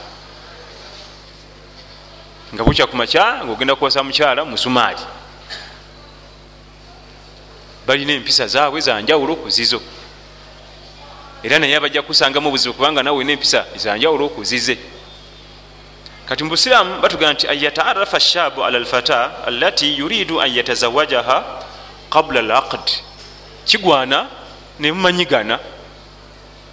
nga 2.53 2.63
bukya 2.63 2.87
kumakya 2.87 3.43
ngaogenda 3.45 3.75
kuwasa 3.75 4.03
mukyala 4.03 4.45
musumaali 4.45 5.03
balina 7.87 8.13
empisa 8.13 8.47
zaabwe 8.47 8.81
zanjawulo 8.81 9.35
kuzizo 9.35 9.81
era 11.43 11.59
naye 11.59 11.75
abajja 11.75 12.01
kusangamu 12.01 12.47
obuzibu 12.47 12.73
kubanga 12.73 13.03
nawe 13.03 13.17
olina 13.17 13.31
empisa 13.31 13.65
zanjawulo 13.75 14.29
kuzize 14.29 14.77
kati 16.27 16.43
mu 16.43 16.49
busiraamu 16.49 17.01
batugaa 17.01 17.33
nti 17.33 17.47
an 17.47 17.63
yataarafa 17.63 18.19
shabu 18.19 18.63
ala 18.63 18.79
lfata 18.79 19.45
allati 19.47 19.97
yuridu 19.97 20.41
an 20.41 20.51
yatazawajaha 20.55 21.43
qabula 22.09 22.41
laqd 22.41 22.91
kigwana 23.65 24.27
nemumanyigana 24.79 25.59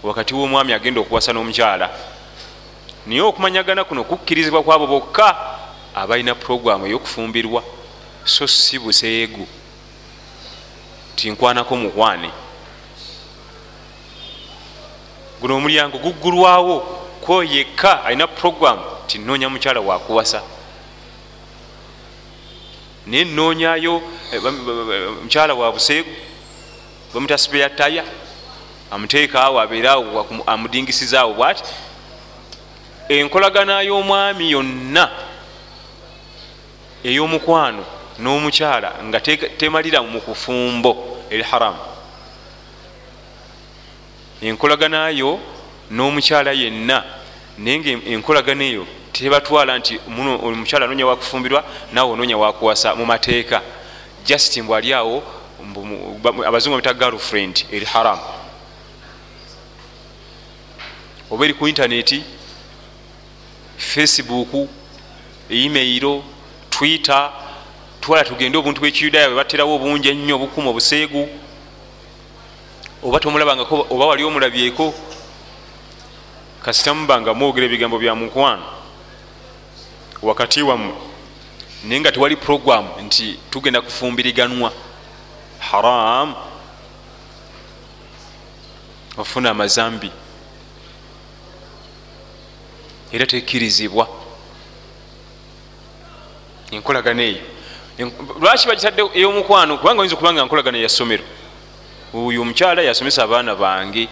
wakati 0.03 0.35
womwami 0.35 0.73
agenda 0.73 1.01
okuwasa 1.01 1.33
n'omukyala. 1.33 1.91
Naye 3.07 3.21
okumanyagana 3.21 3.85
kuno 3.85 4.05
kukkirizibwa 4.05 4.63
kwabo 4.63 4.87
bokka 4.87 5.37
abalina 5.95 6.35
puroguramu 6.35 6.87
ey'okufumbirwa. 6.87 7.63
So 8.25 8.47
si 8.47 8.79
buseegu. 8.79 9.47
Tinkwanako 11.17 11.77
mukwane 11.77 12.31
guno 15.41 15.57
omulyango 15.57 15.99
guggulwawo 15.99 16.81
kwo 17.21 17.45
yekka 17.45 18.05
alina 18.05 18.27
puroguramu 18.27 18.94
tinoonya 19.07 19.49
mukyala 19.49 19.81
wakuwasa 19.81 20.43
naye 23.07 23.25
noonyayo 23.25 24.03
mukyala 25.23 25.55
wa 25.55 25.73
buseegu 25.73 26.11
bamutasibeya 27.15 27.71
taya 27.71 28.05
amuteekaawo 28.91 29.61
abeereawo 29.61 30.43
amudingisizaawo 30.47 31.35
bwati 31.35 31.63
enkolagana 33.09 33.83
y'omwami 33.83 34.51
yonna 34.51 35.11
ey'omukwano 37.05 37.85
n'omukyala 38.19 38.91
nga 39.05 39.21
temalira 39.59 40.03
mu 40.03 40.21
kufumbo 40.21 40.93
eri 41.31 41.43
haramu 41.43 41.79
enkolaganayo 44.43 45.41
n'omukyala 45.91 46.53
yenna 46.53 47.05
naye 47.59 47.79
nga 47.79 47.91
enkolagana 48.11 48.65
eyo 48.65 48.87
tebatwala 49.13 49.79
nti 49.79 50.01
omukyala 50.09 50.85
anoonya 50.85 51.07
wakufumbirwa 51.07 51.65
naawe 51.93 52.13
onoonya 52.13 52.37
wakuwasa 52.37 52.95
mu 52.95 53.07
mateeka. 53.07 53.63
Just 54.27 54.57
mbw 54.57 54.75
ali 54.75 54.93
awo 54.95 55.23
abazungu 56.47 56.77
bita 56.77 56.95
girlfriend 56.95 57.67
eri 57.73 57.87
haramu 57.87 58.23
oba 61.31 61.45
eri 61.45 61.55
ku 61.55 61.69
intaneti 61.69 62.23
facebook 63.77 64.69
emailo 65.51 66.25
twitter 66.71 67.33
twala 68.01 68.25
tugende 68.25 68.59
obuntu 68.59 68.81
bwekiyudaaya 68.81 69.29
bwe 69.29 69.37
baterawo 69.37 69.75
obungi 69.77 70.09
ennyo 70.09 70.35
obukuma 70.37 70.71
obuseegu. 70.71 71.29
Oba 73.03 73.21
tomulabangako 73.21 73.87
oba 73.91 74.07
wali 74.07 74.25
omulabyeko 74.25 74.95
kasitamubanga 76.65 77.35
mwogera 77.35 77.67
ebigambo 77.67 77.99
bya 77.99 78.15
mukwano 78.15 78.65
wakati 80.23 80.63
wammwe 80.63 80.95
naye 81.85 82.01
nga 82.01 82.13
tewali 82.13 82.37
programu 82.37 82.89
nti 83.03 83.39
tugenda 83.51 83.81
kufumbiriganwa. 83.81 84.73
Haram. 85.59 86.35
Ofuna 89.19 89.51
amazambi. 89.51 90.11
Era 93.13 93.27
tekkirizibwa 93.27 94.09
enkolagana 96.71 97.23
eyo. 97.23 97.43
Lwaki 98.41 98.67
bagitadde 98.69 99.03
ey'omukwano? 99.15 99.79
Kubanga 99.79 100.01
oyinza 100.01 100.17
okubanga 100.17 100.45
nkolagana 100.45 100.79
yasomero 100.79 101.25
oyo 102.15 102.43
omukyala 102.43 102.83
yasomesa 102.83 103.23
abaana 103.23 103.55
bange 103.55 104.09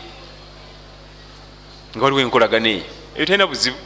nga 1.97 2.05
waliwo 2.05 2.21
enkolagana 2.21 2.69
eyo 2.69 2.85
eyo 3.17 3.27
talina 3.27 3.47
buzibu 3.47 3.77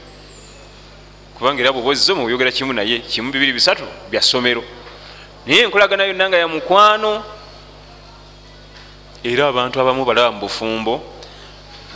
kubanga 1.34 1.60
era 1.60 1.72
bwobaozzo 1.72 2.14
mubuyogera 2.14 2.52
kimu 2.52 2.72
naye 2.72 2.98
kimu 2.98 3.32
bibiri 3.32 3.52
bisatu 3.52 3.84
bya 4.10 4.22
ssomero. 4.22 4.62
Naye 5.46 5.62
enkolagana 5.62 6.04
yonna 6.04 6.28
nga 6.28 6.38
ya 6.38 6.48
mukwano 6.48 7.24
era 9.24 9.48
abantu 9.48 9.80
abamu 9.80 10.04
balaba 10.04 10.30
mu 10.30 10.40
bufumbo 10.40 11.02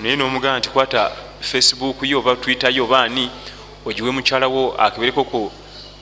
naye 0.03 0.16
nomugamba 0.16 0.59
nti 0.59 0.68
kwata 0.68 1.12
facebook 1.40 2.03
yo 2.03 2.18
oba 2.18 2.37
twitter 2.37 2.75
yo 2.75 2.85
oba 2.85 3.03
ani 3.03 3.31
ogiwe 3.87 4.11
mukyalawo 4.11 4.75
akeberekoko 4.79 5.53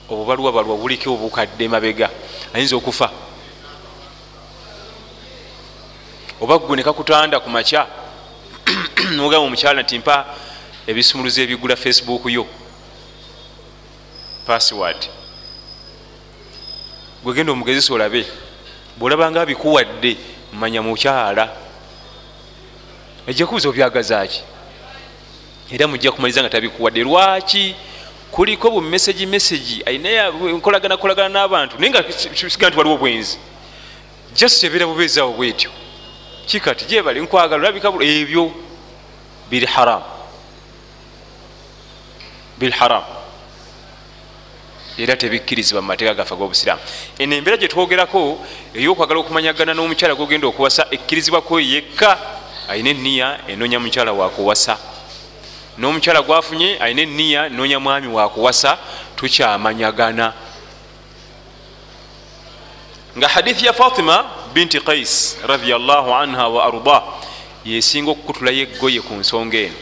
obubalwa 0.09 0.51
balwa 0.51 0.75
buliko 0.77 1.13
obukadde 1.13 1.67
mabega 1.69 2.09
ayinza 2.53 2.75
okufa. 2.75 3.09
Oba 6.41 6.57
gwe 6.57 6.77
nekakutanda 6.77 7.39
ku 7.39 7.49
makya 7.49 7.85
nogamba 9.15 9.47
omukyala 9.47 9.81
nti 9.81 9.99
mpa 9.99 10.25
ebisumuluzo 10.87 11.41
ebigula 11.41 11.75
facebook 11.75 12.25
yo. 12.25 12.47
Password. 14.45 15.09
Gwegenda 17.23 17.51
omugezesa 17.51 17.93
olabe 17.93 18.25
bwolabanga 18.97 19.41
abikuwadde 19.41 20.17
manya 20.53 20.81
mukyala 20.81 21.55
ejja 23.27 23.45
kubuza 23.45 23.69
obyagazaki 23.69 24.41
era 25.71 25.87
mujja 25.87 26.11
kumaliza 26.11 26.41
nga 26.41 26.49
tabikuwadde. 26.49 27.03
Lwaki 27.03 27.75
kuliko 28.31 28.71
bumesagi 28.71 29.25
mesagi 29.25 29.83
ayinaenkolagana 29.85 30.97
kolagana 30.97 31.29
n'abantu 31.29 31.79
naye 31.79 31.91
nga 31.91 32.03
siga 32.49 32.69
nti 32.69 32.77
waliwo 32.77 32.97
bwenzi 32.97 33.37
just 34.35 34.63
ebeera 34.63 34.85
bubeezaawo 34.85 35.33
bwetyo. 35.33 35.71
Kikati 36.45 36.85
gyebali 36.85 37.21
nkwagala 37.21 37.61
olabika 37.63 37.89
ebyo 38.01 38.68
biri 39.49 39.65
haram. 39.65 40.01
Biri 42.59 42.71
haram. 42.71 43.03
Era 44.97 45.15
tebikkirizibwa 45.15 45.81
mu 45.81 45.87
mateeka 45.87 46.13
gaffe 46.13 46.35
g'obusiraamu 46.35 46.81
eno 47.19 47.35
embeera 47.35 47.57
gye 47.57 47.67
twogerako 47.67 48.39
ey'okwagala 48.75 49.19
okumanyagana 49.19 49.73
n'omukyala 49.73 50.15
gogenda 50.15 50.47
okuwasa 50.47 50.91
ekkirizibwako 50.91 51.59
yekka 51.59 52.19
ayina 52.67 52.89
eniya 52.89 53.39
enoonya 53.47 53.79
mukyala 53.79 54.11
wakuwasa 54.11 54.75
n'omukyala 55.79 56.21
gwafunye 56.21 56.77
ayina 56.83 57.01
eniya 57.01 57.45
enoonya 57.47 57.79
mwami 57.79 58.07
wakuwasa 58.07 58.77
tukyamanyagana. 59.15 60.33
Nga 63.17 63.27
hadithi 63.27 63.65
ya 63.65 63.73
fatima 63.73 64.25
binti 64.53 64.79
qais 64.79 65.37
radiallahu 65.47 66.13
anha 66.13 66.47
wa 66.47 66.65
arda 66.65 67.01
yesinga 67.65 68.11
okukutulayo 68.11 68.61
eggoye 68.63 69.01
ku 69.01 69.13
nsonga 69.13 69.57
eno. 69.57 69.75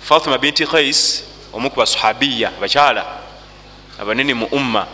Fatima 0.00 0.38
binti 0.38 0.66
qais 0.66 1.24
omu 1.52 1.70
ku 1.70 1.76
basahabiya 1.76 2.48
abakyala 2.58 3.04
abanene 4.00 4.34
mu 4.34 4.46
umma 4.50 4.86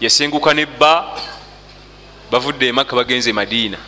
yasenguka 0.00 0.54
nebba 0.54 1.16
bavudde 2.30 2.68
emakka 2.68 2.96
bagenze 2.96 3.30
e 3.30 3.32
madiina. 3.32 3.78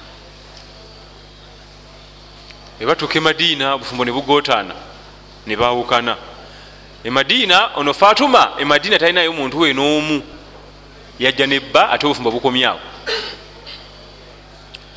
Ebatuuka 2.80 3.18
e 3.18 3.20
madiina 3.20 3.74
obufumbo 3.74 4.04
ne 4.04 4.12
bugotaana 4.12 4.74
ne 5.46 5.56
bawukana 5.56 6.16
e 7.04 7.10
madiina 7.10 7.76
ono 7.76 7.92
fatuma 7.92 8.56
e 8.58 8.64
madiina 8.64 8.98
talinayo 8.98 9.32
muntu 9.32 9.58
we 9.58 9.72
n'omu. 9.72 10.22
Yajja 11.18 11.46
nebba 11.46 11.90
ate 11.90 12.06
obufumbo 12.06 12.30
bukomyawo 12.30 12.80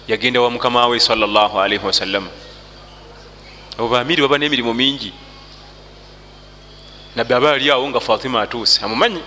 yagenda 0.08 0.42
wa 0.42 0.50
mukama 0.52 0.88
we 0.88 1.00
salllahalaihi 1.00 1.86
wasallama 1.86 2.30
abo 3.78 3.88
bamiri 3.88 4.22
baba 4.22 4.38
n'emirimu 4.38 4.74
mingi. 4.74 5.14
Nabbe 7.16 7.36
aba 7.36 7.52
ali 7.52 7.72
awo 7.72 7.90
nga 7.90 8.00
fatima 8.00 8.42
atuuse 8.42 8.82
amumanyi 8.82 9.22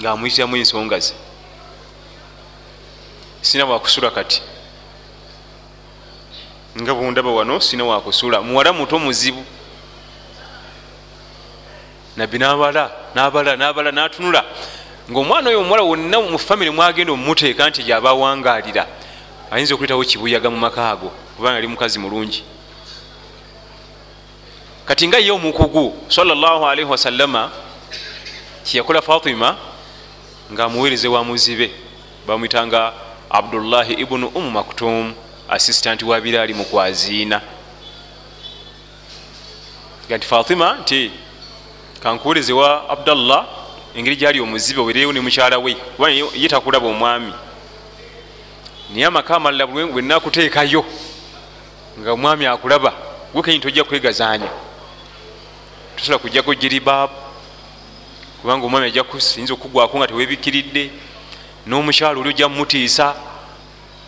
ngaamuyitiramu 0.00 0.56
ensonga 0.56 0.98
ze. 1.00 1.14
Sina 3.40 3.64
wakusula 3.64 4.10
kati. 4.10 4.42
Nga 6.80 6.94
bundaba 6.94 7.30
wano 7.30 7.60
sina 7.60 7.84
wakusula 7.84 8.40
muwala 8.40 8.72
muto 8.72 8.98
muzibu. 8.98 9.44
Nabbi 12.16 12.38
nabala 12.38 12.90
nabala 13.14 13.56
nabala 13.56 13.92
natunula. 13.92 14.44
Ngaomwana 15.10 15.48
oyo 15.50 15.60
omuwala 15.60 15.82
wonna 15.82 16.20
mu 16.20 16.38
famire 16.38 16.70
mwagenda 16.70 17.12
omumuteeka 17.12 17.70
nti 17.70 17.82
gyaba 17.82 18.10
awangalira 18.10 18.86
ayinza 19.50 19.74
okuleetawo 19.74 20.04
kibuyaga 20.04 20.50
mu 20.50 20.56
maka 20.56 20.90
ago 20.90 21.12
kubanga 21.36 21.58
ali 21.58 21.66
mukazi 21.66 21.98
mulungi. 21.98 22.44
Kati 24.84 25.08
nga 25.08 25.18
ye 25.18 25.30
omukugu 25.30 25.96
salllahalaihi 26.08 26.90
wasallama 26.90 27.50
kyeyakola 28.64 29.02
fatima 29.02 29.56
ngaamuweereze 30.52 31.08
wa 31.08 31.24
muzibe 31.24 31.70
bamwitanga 32.26 32.92
abdullahi 33.30 33.94
ibunu 33.94 34.26
umu 34.28 34.50
maktum 34.50 35.14
assistant 35.48 36.02
wa 36.02 36.20
biraali 36.20 36.54
mukwaziina 36.54 37.40
nti 40.10 40.26
fatima 40.26 40.78
nti 40.80 41.10
kankuwereze 42.00 42.52
wa 42.52 42.90
abdallah 42.90 43.46
engeri 43.94 44.16
gyali 44.16 44.40
omuzibe 44.40 44.80
obereyo 44.80 45.12
ne 45.12 45.20
mukyala 45.20 45.58
we 45.58 45.74
kuba 45.74 46.10
ye 46.10 46.48
takulaba 46.48 46.88
omwami 46.88 47.32
naye 48.90 49.06
amaka 49.06 49.36
amalala 49.36 49.66
bwenakuteekayo 49.66 50.84
nga 51.98 52.12
omwami 52.12 52.46
akulaba 52.46 52.92
gwekenyi 53.32 53.58
tojja 53.58 53.84
kwegazanya 53.84 54.48
tosobola 55.96 56.18
kujjako 56.18 56.54
jiribaabu 56.54 57.14
kubanga 58.40 58.66
omwami 58.66 58.86
ajja 58.86 59.04
kuyinza 59.04 59.54
okugwako 59.54 59.98
nga 59.98 60.06
tewebikiridde 60.06 60.90
n'omukyalo 61.66 62.20
oli 62.20 62.28
ojja 62.28 62.48
mumutiisa 62.48 63.14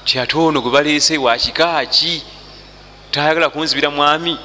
ti 0.05 0.19
ate 0.19 0.39
ono 0.39 0.61
gwe 0.61 0.71
baleese 0.71 1.19
wakikaaki 1.19 2.23
tayagala 3.11 3.51
kunzibira 3.51 3.91
mwami. 3.91 4.39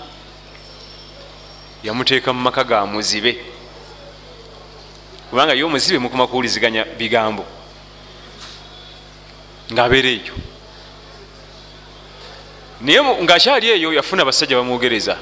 Yamuteeka 1.83 2.33
mu 2.33 2.41
maka 2.41 2.63
ga 2.63 2.85
muzibe. 2.85 3.45
Kubanga 5.29 5.53
ye 5.53 5.63
omuzibe 5.63 5.99
mukuma 5.99 6.27
kuwuliziganya 6.27 6.85
bigambo 6.85 7.45
ngaabeera 9.71 10.09
eyo. 10.09 10.33
Naye 12.81 13.01
ngaakyali 13.23 13.69
eyo 13.69 13.93
yafuna 13.93 14.21
abasajja 14.21 14.57
bamwogereza. 14.57 15.17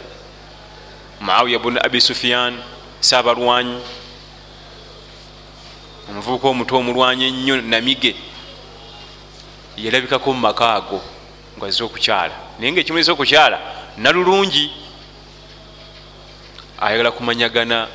Maawiya 1.21 1.59
bun 1.59 1.77
abi 1.77 2.01
sufiyan 2.01 2.59
saabalwanyi 2.99 3.79
omuvubuka 6.09 6.47
omuto 6.47 6.77
omulwanyi 6.77 7.27
ennyo 7.27 7.61
namige 7.61 8.15
yalabikako 9.77 10.33
mu 10.33 10.39
maka 10.39 10.73
ago 10.75 11.01
ngaazze 11.57 11.83
okukyala. 11.83 12.35
Naye 12.59 12.71
ngaekimulesa 12.71 13.13
okukyala 13.13 13.59
nalulungi. 13.97 14.71
Ayagala 16.79 17.11
kumanyagana 17.11 17.87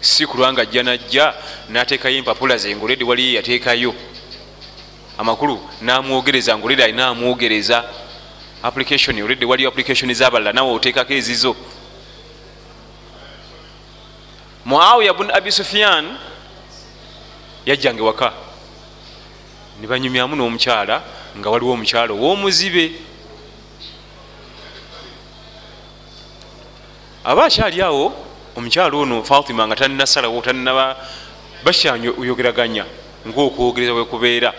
si 0.00 0.26
kulwanga 0.26 0.62
ajja 0.62 0.82
najja 0.82 1.34
nateekayo 1.68 2.16
empapula 2.16 2.56
ze 2.56 2.76
ngaoledi 2.76 3.04
waliyo 3.04 3.36
yateekayo. 3.36 3.94
Amakulu 5.18 5.60
namwogereza 5.80 6.58
ngaoledi 6.58 6.82
alina 6.82 7.06
amwogereza. 7.06 7.84
Application 8.62 9.22
oledi 9.22 9.44
waliyo 9.44 9.68
application 9.68 10.14
zabalala 10.14 10.52
nawe 10.52 10.72
oteekako 10.72 11.12
ezizo. 11.12 11.56
Muawiya 14.64 15.14
bun 15.14 15.30
abi 15.30 15.52
sufiyan 15.52 16.16
yajjanga 17.66 18.02
ewaka 18.02 18.32
nebanyumyamu 19.80 20.36
n'omukyala 20.36 21.02
nga 21.38 21.50
waliwo 21.50 21.72
omukyala 21.72 22.12
ow'omuzibe. 22.12 22.92
Aba 27.24 27.44
akyali 27.44 27.82
awo 27.82 28.29
omukyala 28.60 28.96
ono 28.96 29.24
fatima 29.24 29.66
nga 29.66 29.76
talinasalawo 29.76 30.42
talinaba 30.44 30.96
bakyanyogeraganya 31.64 32.84
ngaokwogereza 33.26 33.92
bwekubeera 33.96 34.52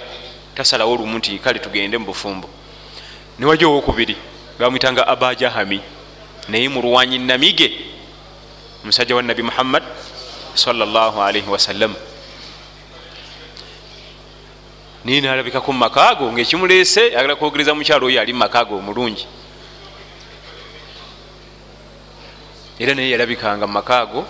tasalawo 0.56 0.94
olumu 0.94 1.18
nti 1.18 1.40
kale 1.40 1.60
tugende 1.60 1.98
mu 1.98 2.06
bufumbo. 2.10 2.50
Niwajja 3.40 3.68
owokubiri 3.68 4.18
bamwitanga 4.60 5.08
aba 5.08 5.36
jahami 5.36 5.82
naye 6.50 6.70
mulwanyi 6.70 7.18
namige 7.20 7.72
omusajja 8.84 9.16
wa 9.16 9.22
nabi 9.22 9.44
muhammad 9.44 9.84
salllahalaihi 10.54 11.50
wasallam 11.50 11.94
naye 15.06 15.22
nalabikako 15.22 15.74
mumakaago 15.74 16.32
ngaekimulese 16.34 17.18
agala 17.18 17.36
kwogereza 17.36 17.74
mukyalo 17.74 18.08
oyo 18.08 18.22
ali 18.22 18.34
mumakaago 18.34 18.78
omulungi 18.78 19.26
era 22.82 22.96
naye 22.96 23.10
yalabikanga 23.14 23.68
mumakaago 23.68 24.26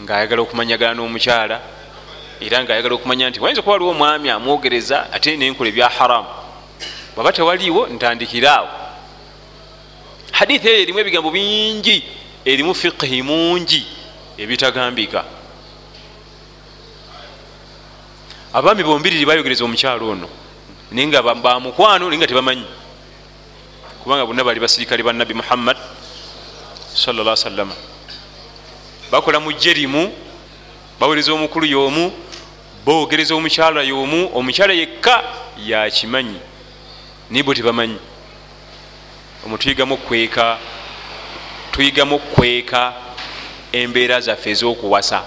ngaayagala 0.00 0.40
okumanyagana 0.42 0.94
n'omukyala 0.96 1.56
era 2.40 2.64
ngaayagala 2.64 2.94
okumanya 2.96 3.28
nti 3.28 3.40
wayinza 3.40 3.60
kuba 3.60 3.72
waliwo 3.76 3.90
omwami 3.92 4.28
amwogereza 4.30 5.12
ate 5.12 5.36
nenkola 5.36 5.68
ebya 5.68 5.88
haramu 5.88 6.32
bwaba 7.14 7.32
tewaliiwo 7.36 7.82
ntandikiraawo 7.92 8.68
hadithi 10.32 10.68
eyo 10.68 10.80
erimu 10.82 10.98
ebigambo 11.00 11.30
bingi 11.36 11.96
erimu 12.50 12.72
fiqhi 12.74 13.20
mungi 13.28 13.82
ebitagambika 14.40 15.20
abaami 18.56 18.82
bombiriri 18.82 19.28
bayogereza 19.28 19.64
omukyalo 19.64 20.08
ono 20.08 20.28
naye 20.92 21.06
nga 21.08 21.20
bamukwano 21.20 22.08
naye 22.08 22.18
nga 22.18 22.30
tebamanyi. 22.32 22.64
Kubanga 24.00 24.24
bonna 24.24 24.44
bali 24.44 24.60
basirikale 24.60 25.02
ba 25.02 25.12
nabi 25.12 25.34
muhammad 25.34 25.76
salla 26.96 27.36
salama 27.36 27.74
bakola 29.10 29.40
mujje 29.40 29.72
rimu 29.72 30.12
bawereza 31.00 31.32
omukulu 31.32 31.66
yomu 31.66 32.12
bogereza 32.84 33.34
omukyala 33.34 33.82
yomu 33.82 34.30
omukyala 34.34 34.72
yekka 34.72 35.24
yakimanyi 35.58 36.40
naye 37.30 37.42
bo 37.42 37.54
tebamanyi. 37.54 37.98
Omutuyigamu 39.44 39.94
okweka 39.94 40.58
tuyigamu 41.72 42.16
okweka 42.16 42.94
embeera 43.72 44.20
zaffe 44.20 44.50
ez'okuwasa. 44.50 45.22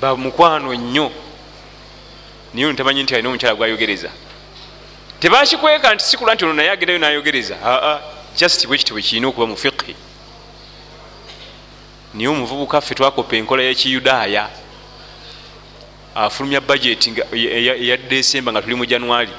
Bamukwano 0.00 0.74
nnyo 0.74 1.12
naye 2.54 2.66
ono 2.66 2.76
tamanyi 2.76 3.02
nti 3.02 3.14
alina 3.14 3.28
omukyala 3.28 3.54
gwayogereza. 3.54 4.10
Tebakikweka 5.20 5.94
nti 5.94 6.04
sikula 6.04 6.34
nti 6.34 6.44
ono 6.44 6.54
naye 6.54 6.70
agendayo 6.70 6.98
nayogereza. 6.98 7.56
Aa 7.64 8.15
just 8.36 8.66
bwekiti 8.66 8.92
bwe 8.92 9.02
kirina 9.02 9.28
okuba 9.28 9.46
mu 9.46 9.56
fiqhi. 9.56 9.94
Naye 12.14 12.28
omuvubuka 12.28 12.80
ffe 12.80 12.94
twakopa 12.94 13.36
enkola 13.36 13.62
y'ekiyudaaya 13.62 14.48
afulumya 16.14 16.60
budget 16.60 17.24
eya 17.32 17.96
desemba 17.96 18.52
nga 18.52 18.62
tuli 18.62 18.74
mu 18.74 18.86
januari 18.86 19.32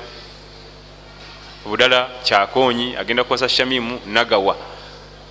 obudala 1.65 2.09
kyakonyi 2.23 2.95
agenda 2.95 3.23
kuwasa 3.23 3.49
shamimu 3.49 3.99
nagawa 4.05 4.55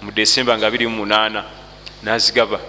mu 0.02 0.11
desemba 0.11 0.59
nga 0.59 0.70
28 0.70 1.42
nazigaba. 2.02 2.61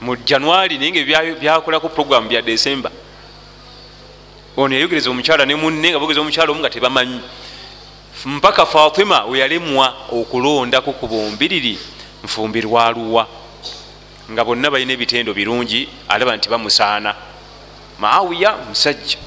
Mu 0.00 0.16
januari 0.16 0.78
naye 0.78 0.90
nga 0.90 1.22
byakolako 1.40 1.88
programu 1.88 2.28
bya 2.28 2.42
desemba 2.42 2.90
ono 4.56 4.74
yayogereza 4.74 5.10
omukyala 5.10 5.46
ne 5.46 5.54
munne 5.54 5.90
nga 5.90 5.98
bogeza 5.98 6.20
omukyala 6.20 6.50
omu 6.52 6.60
nga 6.60 6.70
tebamanyi. 6.70 7.20
Mpaka 8.24 8.66
fatima 8.66 9.24
weyalemwa 9.24 9.94
okulondako 10.12 10.92
ku 10.92 11.06
bombiriri 11.08 11.78
nfumbirwaluwa 12.24 13.26
nga 14.30 14.44
bonna 14.44 14.70
balina 14.70 14.92
ebitendo 14.92 15.34
birungi 15.34 15.88
alaba 16.08 16.36
nti 16.36 16.48
bamusaana. 16.48 17.14
Maawiya 17.98 18.56
musajja. 18.68 19.18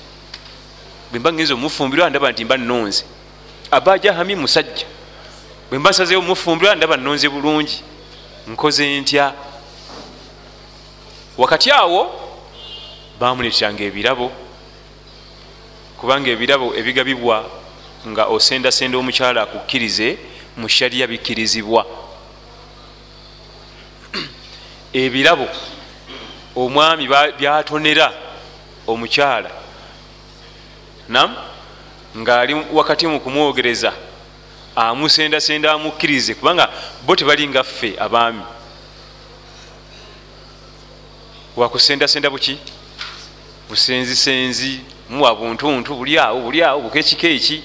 Bwemba 1.12 1.34
ngenza 1.34 1.54
omufumbirwa 1.54 2.10
ndaba 2.10 2.32
nti 2.32 2.46
mba 2.46 2.58
nonze 2.58 3.04
abajahami 3.72 4.36
musajja. 4.36 4.86
Bwemba 5.70 5.90
nsazeyo 5.90 6.20
omufumbirwa 6.20 6.76
ndaba 6.76 6.98
nonze 6.98 7.30
bulungi. 7.30 7.84
Nkoze 8.48 9.00
ntya? 9.02 9.34
Wakati 11.38 11.72
awo 11.72 12.14
bamuleteranga 13.20 13.84
ebirabo 13.84 14.32
kubanga 15.97 16.29
ebirabo 16.29 16.75
ebigabibwa 16.79 17.49
nga 18.08 18.25
osendasenda 18.25 18.97
omukyala 18.97 19.41
akukkirize 19.41 20.17
mu 20.58 20.67
shariya 20.69 21.08
bikkirizibwa 21.08 21.86
ebirabo 24.93 25.47
omwami 26.55 27.08
byatonera 27.39 28.08
omukyala 28.88 29.51
nam 31.10 31.36
ngaali 32.17 32.53
wakati 32.71 33.08
mu 33.08 33.19
kumwogereza 33.19 33.93
amusendasenda 34.75 35.71
amukkirize 35.71 36.36
kubanga 36.36 36.69
bo 37.05 37.15
tebalinga 37.15 37.63
ffe 37.63 37.95
abaami. 37.99 38.43
Wakusendasenda 41.55 42.29
buki? 42.29 42.58
Busenzisenzi 43.69 44.81
muwa 45.10 45.36
buntuntu 45.36 45.96
buli 45.96 46.20
awo 46.20 46.41
buli 46.41 46.63
awo 46.63 46.82
bukekiko 46.82 47.28
eki 47.28 47.63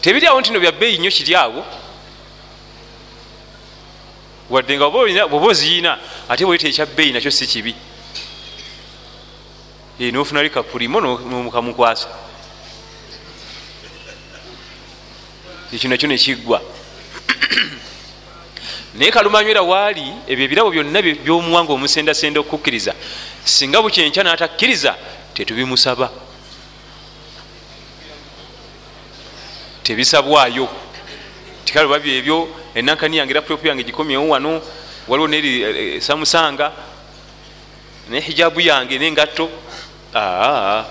tebiri 0.00 0.26
awo 0.26 0.40
ntino 0.40 0.60
byabbeeyi 0.60 0.98
nnyo 0.98 1.10
kiri 1.10 1.34
awo. 1.34 1.64
Wadde 4.50 4.76
nga 4.76 4.90
bwoba 4.90 5.46
oziyina 5.46 5.98
ate 6.28 6.44
bweta 6.44 6.68
ekyabbeeyi 6.68 7.12
nakyo 7.12 7.30
si 7.30 7.46
kibi. 7.46 7.74
Nofuna 9.98 10.42
likapulimo 10.42 11.00
nomukamukwasa 11.00 12.08
ekyo 15.72 15.88
nakyo 15.90 16.08
nekiggwa 16.08 16.62
naye 18.94 19.10
kalumanywera 19.10 19.62
waali 19.62 20.12
ebyo 20.28 20.44
ebirabo 20.44 20.70
byonna 20.70 21.02
byomuwanga 21.02 21.72
omusendasenda 21.72 22.40
okukkiriza 22.40 22.94
singa 23.44 23.82
bukyenkya 23.82 24.22
n'atakkiriza 24.22 24.94
tetubimusaba 25.34 26.25
tebisabwayo. 29.86 30.68
Tikale 31.64 31.88
baby 31.88 32.18
ebyo 32.18 32.48
enankani 32.74 33.16
yange 33.16 33.34
laputopu 33.34 33.66
yange 33.66 33.82
gikomyewo 33.84 34.28
wano 34.28 34.62
waliwo 35.08 35.28
neri 35.28 35.62
eh, 35.62 36.00
samusanga 36.02 36.72
ne 38.10 38.20
hijabu 38.20 38.60
yange 38.60 38.98
nengatto 38.98 39.50
aa 40.14 40.84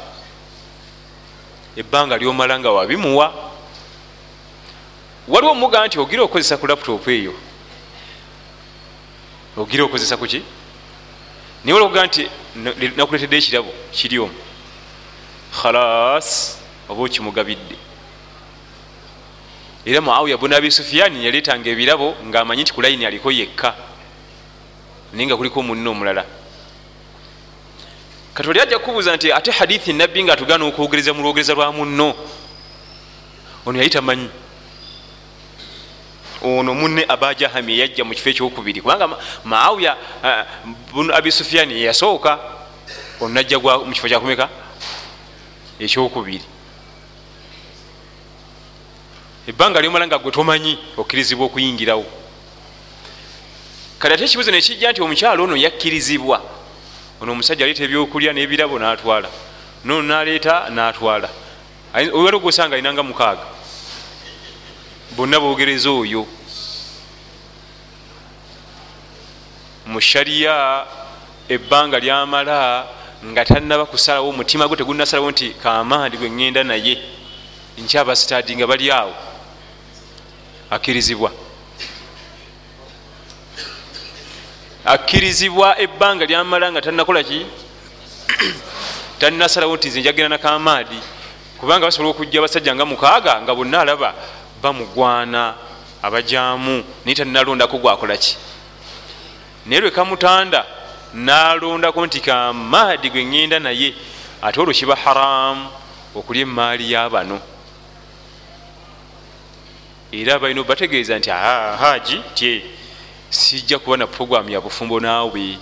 ebbanga 1.75 2.17
lyomala 2.17 2.59
nga 2.59 2.71
wabimuwa. 2.71 3.33
Waliwo 5.27 5.51
omuga 5.51 5.87
nti 5.87 5.99
ogira 5.99 6.23
okukozesa 6.23 6.57
ku 6.57 6.67
laputopu 6.67 7.09
eyo. 7.09 7.33
Ogira 9.57 9.83
okukozesa 9.83 10.17
kuki 10.17 10.41
naye 11.63 11.73
waliwo 11.73 11.91
oga 11.91 12.05
nti 12.07 12.29
nakuletedde 12.95 13.37
ekirabo 13.37 13.73
kiri 13.91 14.19
omu 14.19 14.35
khalas 15.51 16.59
oba 16.89 17.03
okimugabidde 17.03 17.84
era 19.85 20.01
muawiya 20.01 20.37
bun 20.37 20.53
abi 20.53 20.71
sufiyani 20.71 21.25
yaleetanga 21.25 21.69
ebirabo 21.69 22.15
ngaamanyi 22.25 22.61
nti 22.61 22.73
ku 22.73 22.81
layini 22.81 23.05
aliko 23.05 23.31
yekka 23.31 23.75
naye 25.13 25.27
nga 25.27 25.37
kuliko 25.37 25.61
munne 25.61 25.89
omulala. 25.89 26.25
Kati 28.33 28.49
oli 28.49 28.59
ajja 28.59 28.79
kukubuuza 28.79 29.15
nti 29.15 29.31
ate 29.31 29.51
hadithi 29.51 29.93
nabbi 29.93 30.23
nga 30.23 30.33
atugaana 30.33 30.65
okwogereza 30.65 31.13
mu 31.13 31.21
lwogereza 31.21 31.53
lwa 31.53 31.71
munno? 31.71 32.15
Ono 33.65 33.77
yali 33.77 33.89
tamanyi. 33.89 34.29
Ono 36.41 36.73
munne 36.73 37.05
abajahami 37.07 37.73
eyajja 37.73 38.03
mu 38.03 38.13
kifo 38.13 38.29
ekyokubiri 38.29 38.81
kubanga 38.81 39.07
maawiya 39.45 39.97
bunu 40.91 41.13
abi 41.13 41.31
sufiyani 41.31 41.73
yeyasooka 41.73 42.39
ono 43.21 43.33
najja 43.33 43.59
mu 43.59 43.93
kifo 43.93 44.07
kyakumeka 44.07 44.49
ekyokubiri 45.79 46.54
ebbanga 49.47 49.81
lyomala 49.81 50.07
nga 50.07 50.17
gwe 50.17 50.31
tomanyi 50.31 50.77
okkirizibwa 50.97 51.45
okuyingirawo. 51.45 52.05
Kati 53.99 54.13
ate 54.13 54.23
ekibuzo 54.25 54.51
nekijja 54.51 54.91
nti 54.91 55.01
omukyalo 55.01 55.43
ono 55.43 55.55
yakkirizibwa. 55.55 56.41
Ono 57.21 57.31
omusajja 57.31 57.65
aleeta 57.65 57.83
ebyokulya 57.83 58.33
n'ebirabo 58.33 58.79
n'atwala. 58.79 59.29
Nono 59.85 60.01
naleeta 60.01 60.69
n'atwala. 60.69 61.29
Waliwo 61.93 62.39
gwosanga 62.39 62.75
alinanga 62.75 63.03
mukaaga. 63.03 63.45
Bonna 65.15 65.39
bogereza 65.39 65.89
oyo. 65.89 66.25
Mu 69.85 70.01
shariya 70.01 70.85
ebbanga 71.47 71.99
lyamala 71.99 72.87
nga 73.25 73.45
tanaba 73.45 73.85
kusalawo 73.85 74.29
omutima 74.29 74.67
gwe 74.67 74.77
tegunasalawo 74.77 75.31
nti 75.31 75.53
kamaandi 75.61 76.17
gwe 76.17 76.29
ŋŋenda 76.29 76.63
naye. 76.63 76.97
Nkyabasitadi 77.77 78.55
nga 78.55 78.67
bali 78.67 78.91
awo 78.91 79.34
akkirizibwa. 80.69 81.31
Akkirizibwa 84.85 85.79
ebbanga 85.79 86.25
lyamala 86.25 86.71
nga 86.71 86.81
tanakola 86.81 87.23
ki? 87.23 87.45
Tanasalawo 89.19 89.75
nti 89.75 89.87
nze 89.87 89.99
njagenda 89.99 90.29
nakamaadi 90.29 90.99
kubanga 91.57 91.85
basobola 91.87 92.09
okujja 92.09 92.39
abasajja 92.39 92.75
nga 92.75 92.85
mukaaga 92.85 93.41
nga 93.41 93.55
bonna 93.55 93.81
alaba 93.81 94.13
bamugwana 94.61 95.55
abajamu 96.01 96.83
naye 97.05 97.15
tanalondako 97.15 97.77
gwakola 97.77 98.17
ki? 98.17 98.37
Naye 99.65 99.81
lwe 99.81 99.91
kamutanda 99.91 100.65
nalondako 101.13 102.05
nti 102.05 102.19
kamaadi 102.19 103.09
gwe 103.09 103.23
ŋŋenda 103.23 103.59
naye 103.59 103.95
ate 104.41 104.59
olwo 104.59 104.73
kiba 104.73 104.95
haramu 104.95 105.69
okulya 106.15 106.41
emaali 106.41 106.91
yabano 106.91 107.39
era 110.11 110.39
balina 110.39 110.61
obategeeza 110.61 111.19
nti 111.19 111.29
haji 111.29 112.21
tye 112.33 112.63
sijja 113.29 113.79
kuba 113.79 113.97
na 113.97 114.07
programu 114.07 114.49
ya 114.49 114.61
bufumbo 114.61 114.99
naawe. 114.99 115.57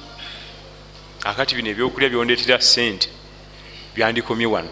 Akati 1.24 1.56
bino 1.56 1.70
ebyokulya 1.70 2.10
byondeetera 2.10 2.62
sente 2.62 3.10
byandikomye 3.96 4.46
wano. 4.46 4.70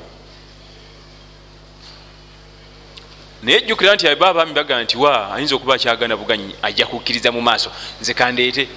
Naye 3.43 3.61
jjukira 3.61 3.95
nti 3.95 4.07
aba 4.07 4.27
abaami 4.29 4.53
bagaa 4.53 4.83
nti 4.83 4.97
wa 4.97 5.33
ayinza 5.33 5.55
okuba 5.55 5.75
akyagana 5.75 6.17
buganyi 6.17 6.55
ajja 6.61 6.85
kukkiriza 6.85 7.31
mu 7.31 7.41
maaso 7.41 7.71
nze 8.01 8.13
kandeete. 8.13 8.67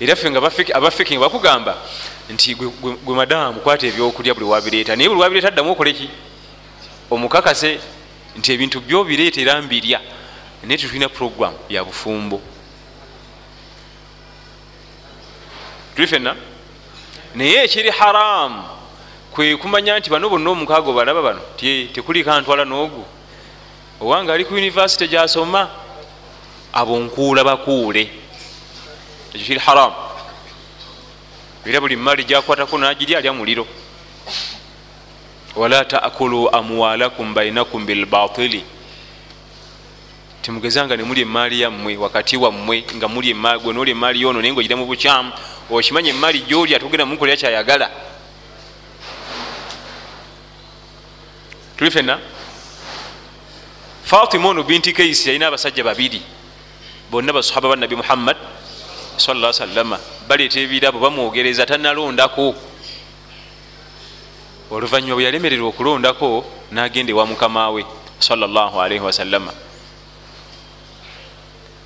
Era 0.00 0.16
ffe 0.16 0.30
nga 0.30 0.38
abafeki 0.74 1.12
nga 1.12 1.20
bakugamba 1.20 1.76
nti 2.30 2.54
gwe 2.54 3.14
madamu 3.14 3.60
kwata 3.60 3.86
ebyokulya 3.86 4.34
buli 4.34 4.46
wabireeta 4.46 4.96
naye 4.96 5.08
buli 5.08 5.20
wabireeta 5.20 5.48
addamu 5.48 5.72
okoleki 5.72 6.10
omukakase 7.10 7.80
nti 8.36 8.52
ebintu 8.52 8.80
byobireeta 8.80 9.40
era 9.40 9.62
mbirya 9.62 10.00
naye 10.62 10.78
tetulina 10.78 11.08
program 11.08 11.54
ya 11.68 11.84
bufumbo. 11.84 12.40
Tuli 15.94 16.06
fenna 16.06 16.36
naye 17.34 17.64
ekiri 17.64 17.90
haramu 17.90 18.62
kwe 19.32 19.56
kumanya 19.56 19.98
nti 19.98 20.10
bano 20.10 20.28
bonna 20.28 20.50
omukaago 20.50 20.92
balaba 20.92 21.22
bano 21.22 21.40
tekuli 21.56 22.24
kantwala 22.24 22.64
noogu 22.64 23.04
owange 24.00 24.32
ali 24.32 24.44
ku 24.44 24.54
univesity 24.54 25.08
gyasoma 25.08 25.68
abo 26.72 26.98
nkuula 27.00 27.44
bakuule. 27.44 28.10
Ekyo 29.34 29.46
kiri 29.46 29.60
haramu 29.60 29.94
era 31.66 31.80
buli 31.80 31.96
maali 31.96 32.24
gyakwatako 32.24 32.78
nagirya 32.78 33.18
alya 33.18 33.32
muliro 33.32 33.66
wala 35.58 35.84
takulu 35.84 36.48
amwalakum 36.54 37.34
bainakum 37.34 37.86
bilbatili 37.86 38.64
timugezanga 40.42 40.96
nemuli 40.96 41.20
emaali 41.20 41.60
yammwe 41.60 41.96
wakati 41.96 42.36
wammwe 42.36 42.84
nga 42.96 43.08
muli 43.08 43.34
gwe 43.34 43.72
noli 43.72 43.90
emaali 43.90 44.20
yono 44.20 44.40
naye 44.40 44.52
nga 44.52 44.60
ogira 44.60 44.76
mu 44.76 44.86
bukyamu 44.86 45.32
okimanya 45.70 46.10
emaali 46.10 46.40
gyoli 46.46 46.74
atugenda 46.74 47.04
mukolera 47.06 47.36
kyayagala. 47.36 47.90
Tuli 51.76 51.90
fenna 51.90 52.18
fatima 54.04 54.48
ono 54.48 54.62
binti 54.62 54.92
kaisi 54.92 55.28
yalina 55.28 55.48
abasajja 55.48 55.84
babiri 55.84 56.22
bonna 57.10 57.32
basahaba 57.32 57.68
banabi 57.68 57.96
muhammad 57.96 58.36
salla 59.16 59.52
sallama 59.52 59.98
baleeta 60.28 60.60
ebirabo 60.60 60.98
bamwogereza 60.98 61.66
tanalondako 61.66 62.54
oluvanyuma 64.70 65.14
bwe 65.14 65.24
yalemererwa 65.24 65.68
okulondako 65.68 66.44
nagenda 66.70 67.12
ewa 67.12 67.26
mukamawe 67.26 67.86
salaalii 68.18 68.98
wasalama 69.00 69.52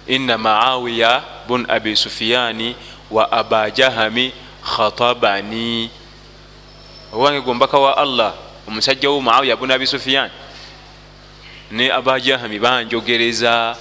ina 0.07 0.39
maawiya 0.39 1.23
bun 1.49 1.67
abi 1.69 1.97
sufiyani 1.97 2.77
wa 3.11 3.33
aba 3.33 3.71
jahami 3.71 4.33
khatabani. 4.77 5.91
Owange 7.13 7.41
gombaka 7.41 7.79
wa 7.79 7.97
allah 7.97 8.35
omusajja 8.69 9.11
wo 9.11 9.21
maawiya 9.21 9.57
bun 9.57 9.71
abi 9.71 9.87
sufiyani 9.87 10.33
ne 11.71 11.91
aba 11.93 12.21
jahami 12.21 12.59
banjogereza. 12.59 13.77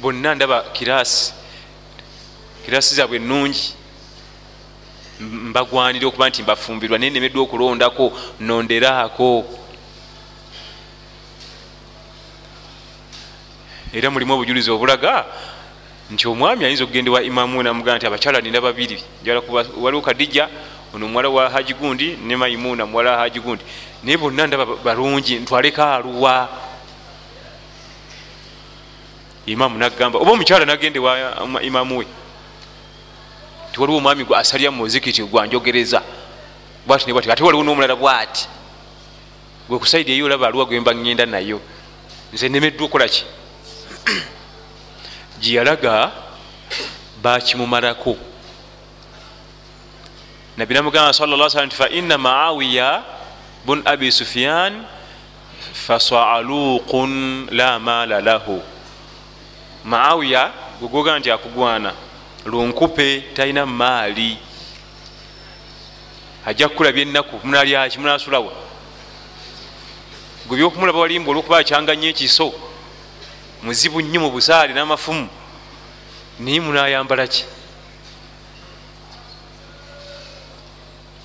Bonna 0.00 0.34
ndaba 0.34 0.62
kirasi 0.72 1.32
kirasi 2.64 2.94
zabwe 2.94 3.18
nungi 3.18 3.74
mbagwanira 5.20 6.06
okuba 6.06 6.28
nti 6.28 6.42
mbafumbirwa 6.42 6.98
naye 6.98 7.10
nemeddwa 7.10 7.42
okulondako 7.42 8.12
nonderaako 8.40 9.44
era 13.92 14.10
mulimu 14.10 14.34
obujulizi 14.34 14.70
obulaga 14.70 15.24
nti 16.10 16.28
omwami 16.28 16.64
ayinza 16.64 16.84
okugendewa 16.84 17.22
imamu 17.22 17.62
namugaa 17.62 17.96
nti 17.96 18.06
abakyala 18.06 18.40
nina 18.40 18.60
babiri 18.60 18.98
waliwo 19.82 20.02
kadijja 20.02 20.48
ono 20.94 21.08
muwala 21.08 21.28
wa 21.28 21.50
haji 21.50 21.74
gundi 21.74 22.18
ne 22.26 22.36
maimuna 22.36 22.86
muwala 22.86 23.10
wa 23.10 23.18
haji 23.18 23.40
gundi. 23.40 23.64
Naye 24.04 24.16
bonna 24.16 24.46
ndaba 24.46 24.66
balungi 24.66 25.34
ntwaleko 25.34 25.82
aluwa 25.82 26.48
imamu 29.46 29.78
nagamba 29.78 30.18
oba 30.18 30.32
omukyala 30.32 30.64
nagendewa 30.64 31.18
imamu 31.62 31.98
we 31.98 32.06
tiwaliwo 33.74 33.98
omwami 33.98 34.24
gwe 34.24 34.36
asalya 34.38 34.70
mumuzikiti 34.70 35.22
gwanjogereza 35.22 36.02
bwati 36.86 37.06
nebwati 37.06 37.30
ate 37.30 37.42
waliwo 37.42 37.64
nomulala 37.64 37.96
bwati. 37.96 38.48
Gwe 39.68 39.78
kusaidi 39.78 40.12
eyo 40.12 40.26
olaba 40.26 40.46
aluwa 40.46 40.64
gwemba 40.64 40.92
ŋŋenda 40.94 41.26
nayo. 41.26 41.60
Nze 42.32 42.48
nemeddwa 42.48 42.86
okolaki 42.86 43.24
gyeyalaga 45.40 46.12
bakimumalako 47.22 48.16
nabbi 50.56 50.74
namugamba 50.74 51.12
sala 51.12 51.50
salam 51.50 51.66
nti 51.66 51.76
faina 51.76 52.18
maawiya 52.18 53.02
bun 53.66 53.82
abi 53.84 54.12
sufiyan 54.12 54.86
fasaaluqun 55.72 57.46
la 57.50 57.78
maala 57.78 58.20
lahu. 58.20 58.62
Maawiya 59.84 60.52
gwegoga 60.80 61.18
nti 61.18 61.30
akugwana 61.30 61.92
lunkupe 62.44 63.20
talina 63.34 63.66
maali. 63.66 64.38
Ajja 66.46 66.68
kukulabya 66.68 67.02
ennaku 67.02 67.40
munalyaki 67.44 67.98
munasulawa 67.98 68.52
gwe 70.46 70.56
byokumulaba 70.56 70.98
walimba 70.98 71.30
olwokuba 71.30 71.58
akyanga 71.58 71.94
nnyo 71.94 72.08
ekiso 72.08 72.52
muzibu 73.62 74.00
nnyo 74.00 74.20
mu 74.20 74.30
busaale 74.30 74.74
n'amafumu 74.74 75.28
naye 76.38 76.60
munayambala 76.60 77.26
ki? 77.26 77.44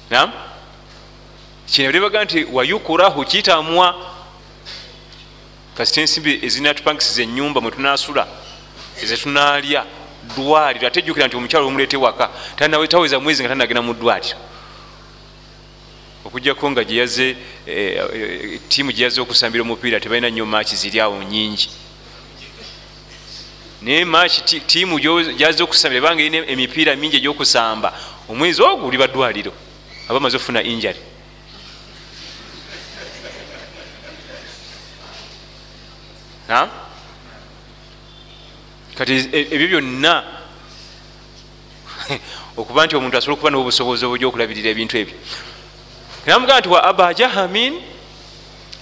Nam 0.09 0.31
kino 1.67 1.91
libaga 1.91 2.23
nti 2.23 2.47
wayukurahu 2.51 3.25
kitamwa 3.25 3.95
kasita 5.77 6.01
ensimbi 6.01 6.39
ezinatupangisiza 6.45 7.21
enyumba 7.23 7.61
mwetunasula 7.61 8.27
ezetunalya 9.03 9.85
dwaliro 10.35 10.87
ate 10.87 11.01
jjukira 11.01 11.27
nti 11.27 11.35
omukyalo 11.37 11.67
omulete 11.67 11.97
waka 11.97 12.29
taweza 12.89 13.19
mwezi 13.19 13.43
nga 13.43 13.49
tanagenda 13.49 13.81
mu 13.81 13.93
ddwaliro. 13.93 14.37
Okujjako 16.25 16.71
nga 16.71 16.83
gyeyaze 16.83 17.35
eh, 17.65 18.03
eh, 18.13 18.59
tiimu 18.69 18.91
gyeyaze 18.91 19.21
okusambira 19.21 19.63
omupiira 19.63 19.99
tebalina 19.99 20.29
nnyo 20.29 20.45
maaki 20.45 20.75
ziri 20.75 20.99
awo 20.99 21.23
nyingi 21.23 21.69
naye 23.81 24.05
maaki 24.05 24.59
tiimu 24.59 24.99
gyaze 25.37 25.63
okusambira 25.63 26.01
banga 26.01 26.21
erina 26.21 26.47
emipiira 26.47 26.95
mingi 26.95 27.17
egyokusamba 27.17 27.93
omwezi 28.29 28.61
ogwo 28.61 28.87
oli 28.87 28.97
baddwaliro 28.97 29.53
aba 30.07 30.17
amaze 30.17 30.35
okufuna 30.37 30.63
injary 30.63 30.99
kati 38.99 39.29
e, 39.31 39.47
ebyo 39.51 39.67
byonna 39.67 40.23
okuba 42.59 42.85
nti 42.85 42.95
omuntu 42.95 43.17
asobola 43.17 43.35
okuba 43.35 43.49
nobusobozi 43.49 44.03
obujja 44.05 44.27
okulabirira 44.27 44.69
ebintu 44.69 44.97
ebyo. 44.97 45.15
Namugaa 46.25 46.59
nti 46.59 46.69
wa 46.69 46.83
aba 46.83 47.13
jahamin 47.13 47.79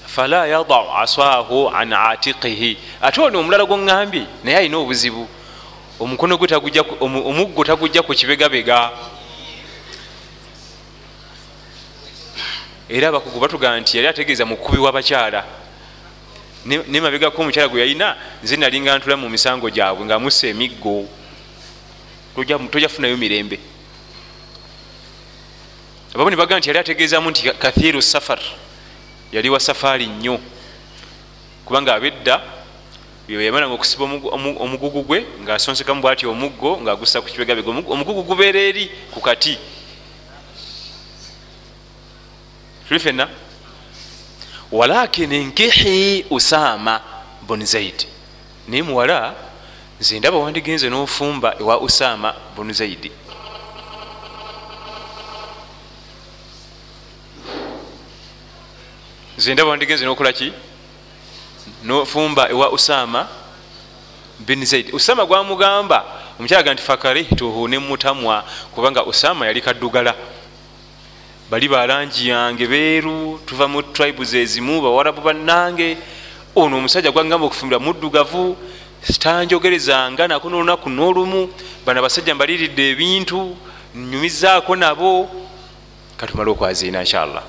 fala 0.07 0.47
yadau 0.47 0.89
aswahu 0.97 1.69
an 1.69 1.93
atiqihi 1.93 2.77
ate 3.01 3.21
ono 3.21 3.39
omulala 3.39 3.69
gwoŋambye 3.69 4.25
naye 4.43 4.57
alina 4.57 4.77
obuzibu. 4.77 5.27
Omukono 5.99 6.37
gwe 6.37 6.81
omuggo 6.99 7.63
tagujja 7.63 8.01
ku 8.01 8.13
kibegabega. 8.13 8.89
Era 12.89 13.07
abakugu 13.09 13.39
batugaa 13.39 13.77
nti 13.79 13.97
yali 13.97 14.07
ategeeza 14.07 14.45
mukubi 14.45 14.81
w'abakyala 14.81 15.66
nemabegako 16.67 17.41
omukyala 17.41 17.67
gwe 17.67 17.79
yalina 17.79 18.17
nze 18.43 18.57
nalinga 18.57 18.97
ntula 18.97 19.17
mu 19.17 19.29
misango 19.29 19.69
gyabwe 19.69 20.05
ngaamusa 20.05 20.47
emiggo. 20.47 21.07
Tojafunayo 22.71 23.17
mirembe. 23.17 23.59
Abamu 26.13 26.29
ne 26.29 26.35
baga 26.35 26.57
nti 26.57 26.69
yali 26.69 26.79
ategeezamu 26.79 27.29
nti 27.29 27.51
kathiru 27.51 28.01
safar 28.01 28.39
yali 29.31 29.49
wa 29.49 29.59
safaari 29.59 30.05
nnyo. 30.07 30.39
Kubanga 31.65 31.95
abedda 31.95 32.41
yamalanga 33.27 33.73
okusiba 33.73 34.05
omugugu 34.59 35.03
gwe 35.03 35.25
ngaasonsekamu 35.43 36.01
bwati 36.01 36.25
omuggo 36.25 36.79
ngaagusa 36.81 37.21
ku 37.21 37.27
kibegabega 37.27 37.69
omugugu 37.69 38.23
gubeera 38.23 38.59
eri 38.59 38.91
ku 39.11 39.19
kati. 39.19 39.57
Tuli 42.87 42.99
fenna 42.99 43.27
walakin 44.71 45.33
nkihi 45.47 46.25
usama 46.29 47.01
bun 47.41 47.65
zaidi 47.65 48.07
naye 48.67 48.83
muwala 48.83 49.33
nze 50.01 50.19
ndaba 50.19 50.37
wandigenze 50.37 50.89
n'ofumba 50.89 51.55
ewa 51.59 51.75
usama 51.81 52.33
bun 52.55 52.73
zaidi 52.73 53.11
nze 59.37 59.53
ndaba 59.53 59.69
wandigenze 59.69 60.05
n'okolaki 60.05 60.53
nofumba 61.83 62.49
ewa 62.49 62.71
usama 62.71 63.27
bin 64.39 64.65
zaidi 64.65 64.91
usama 64.91 65.25
gwamugamba 65.25 65.97
omukyalaga 66.39 66.73
nti 66.73 66.83
fakarihtuhu 66.83 67.67
nemutamwa 67.67 68.43
kubanga 68.75 69.05
usama 69.05 69.45
yali 69.47 69.61
kaddugala 69.61 70.13
bali 71.49 71.67
balangi 71.67 72.27
yange 72.27 72.67
beeru 72.67 73.39
tuva 73.45 73.67
mu 73.67 73.81
tribes 73.81 74.33
ezimu 74.33 74.81
bawarabu 74.81 75.21
bannange. 75.21 75.97
Ono 76.55 76.77
omusajja 76.77 77.11
gwagamba 77.11 77.45
okufumbira 77.45 77.79
muddugavu 77.79 78.57
tanjogerezanga 79.19 80.27
nako 80.27 80.49
nolunaku 80.49 80.89
n'olumu. 80.89 81.49
Bana 81.85 82.01
basajja 82.01 82.35
mbaliridde 82.35 82.89
ebintu 82.91 83.57
nyumizaako 83.95 84.75
nabo. 84.75 85.29
Katumale 86.17 86.51
okwaziina 86.51 86.99
inshallah. 86.99 87.43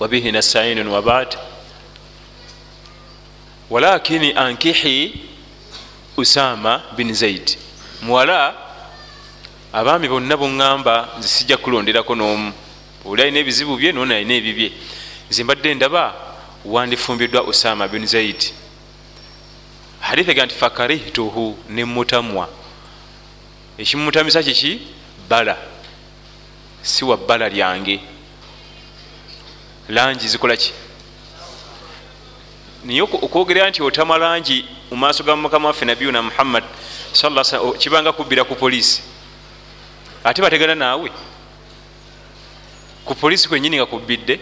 Wabihi 0.00 0.32
nastainun 0.32 0.88
wabad 0.88 1.38
walakini 3.70 4.32
ankihi 4.32 5.20
usama 6.16 6.82
bin 6.96 7.14
zaid. 7.14 7.56
Muwala 8.02 8.63
abaami 9.74 10.08
bonna 10.08 10.36
boŋŋamba 10.36 11.18
nze 11.18 11.28
sijja 11.28 11.56
kulonderako 11.56 12.14
n'omu. 12.14 12.52
Oli 13.04 13.22
alina 13.22 13.38
ebizibu 13.38 13.76
bye 13.76 13.92
nona 13.92 14.14
alina 14.14 14.34
ebibye 14.34 14.72
nze 15.30 15.44
mbadde 15.44 15.74
ndaba 15.74 16.14
wandifumbiddwa 16.64 17.42
usama 17.42 17.88
bin 17.88 18.06
zaid. 18.06 18.40
Hadith 20.00 20.28
ega 20.28 20.46
nti 20.46 20.54
fakarihtuhu 20.54 21.58
nemutamwa 21.68 22.48
ekimumutamisa 23.78 24.42
kiki 24.42 24.80
bala. 25.28 25.56
Si 26.82 27.04
wa 27.04 27.16
bbala 27.16 27.48
lyange. 27.48 28.00
Langi 29.88 30.28
zikola 30.28 30.56
ki? 30.56 30.72
Naye 32.84 33.02
okwogerera 33.02 33.70
nti 33.70 33.82
otama 33.82 34.18
langi 34.18 34.64
mu 34.90 34.96
maaso 34.96 35.24
ga 35.24 35.36
mukama 35.36 35.68
waffe 35.68 35.84
nabiyuna 35.84 36.22
muhammad 36.22 36.64
kibanga 37.78 38.12
kubbira 38.12 38.44
ku 38.44 38.54
poliisi 38.54 39.13
ate 40.24 40.42
bategana 40.42 40.74
naawe. 40.74 41.10
Ku 43.04 43.14
polisi 43.14 43.48
kwenyini 43.48 43.76
nga 43.76 43.86
kubidde 43.86 44.40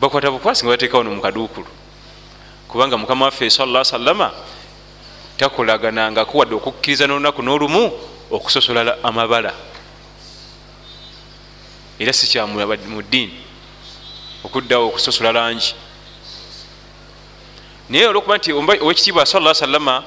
bakwata 0.00 0.30
bukwasi 0.30 0.64
nga 0.64 0.70
bateekawo 0.70 1.02
no 1.02 1.10
mukaduukulu 1.10 1.66
kubanga 2.68 2.96
mukama 2.96 3.24
waffe 3.24 3.50
sala 3.50 3.84
salama 3.84 4.30
takolaganangaku 5.36 6.38
wadde 6.38 6.54
okukkiriza 6.54 7.06
nolunaku 7.06 7.42
n'olumu 7.42 7.92
okusosola 8.30 8.98
amabala. 9.02 9.52
Era 11.98 12.12
sikyamu 12.12 12.60
ddiini 13.02 13.40
okuddawo 14.44 14.86
okusosola 14.88 15.32
langi. 15.32 15.74
Naye 17.88 18.06
olwokuba 18.06 18.36
nti 18.36 18.52
owekitiibwa 18.52 19.26
sala 19.26 19.54
salama 19.54 20.04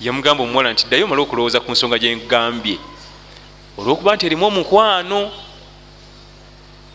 yamugamba 0.00 0.44
omuwala 0.44 0.72
nti 0.72 0.86
ddayo 0.86 1.04
omale 1.04 1.22
okulowooza 1.22 1.60
ku 1.60 1.72
nsonga 1.72 1.98
gyengambye 1.98 2.78
olwokuba 3.78 4.14
nti 4.14 4.26
erimu 4.26 4.46
omukwano 4.46 5.30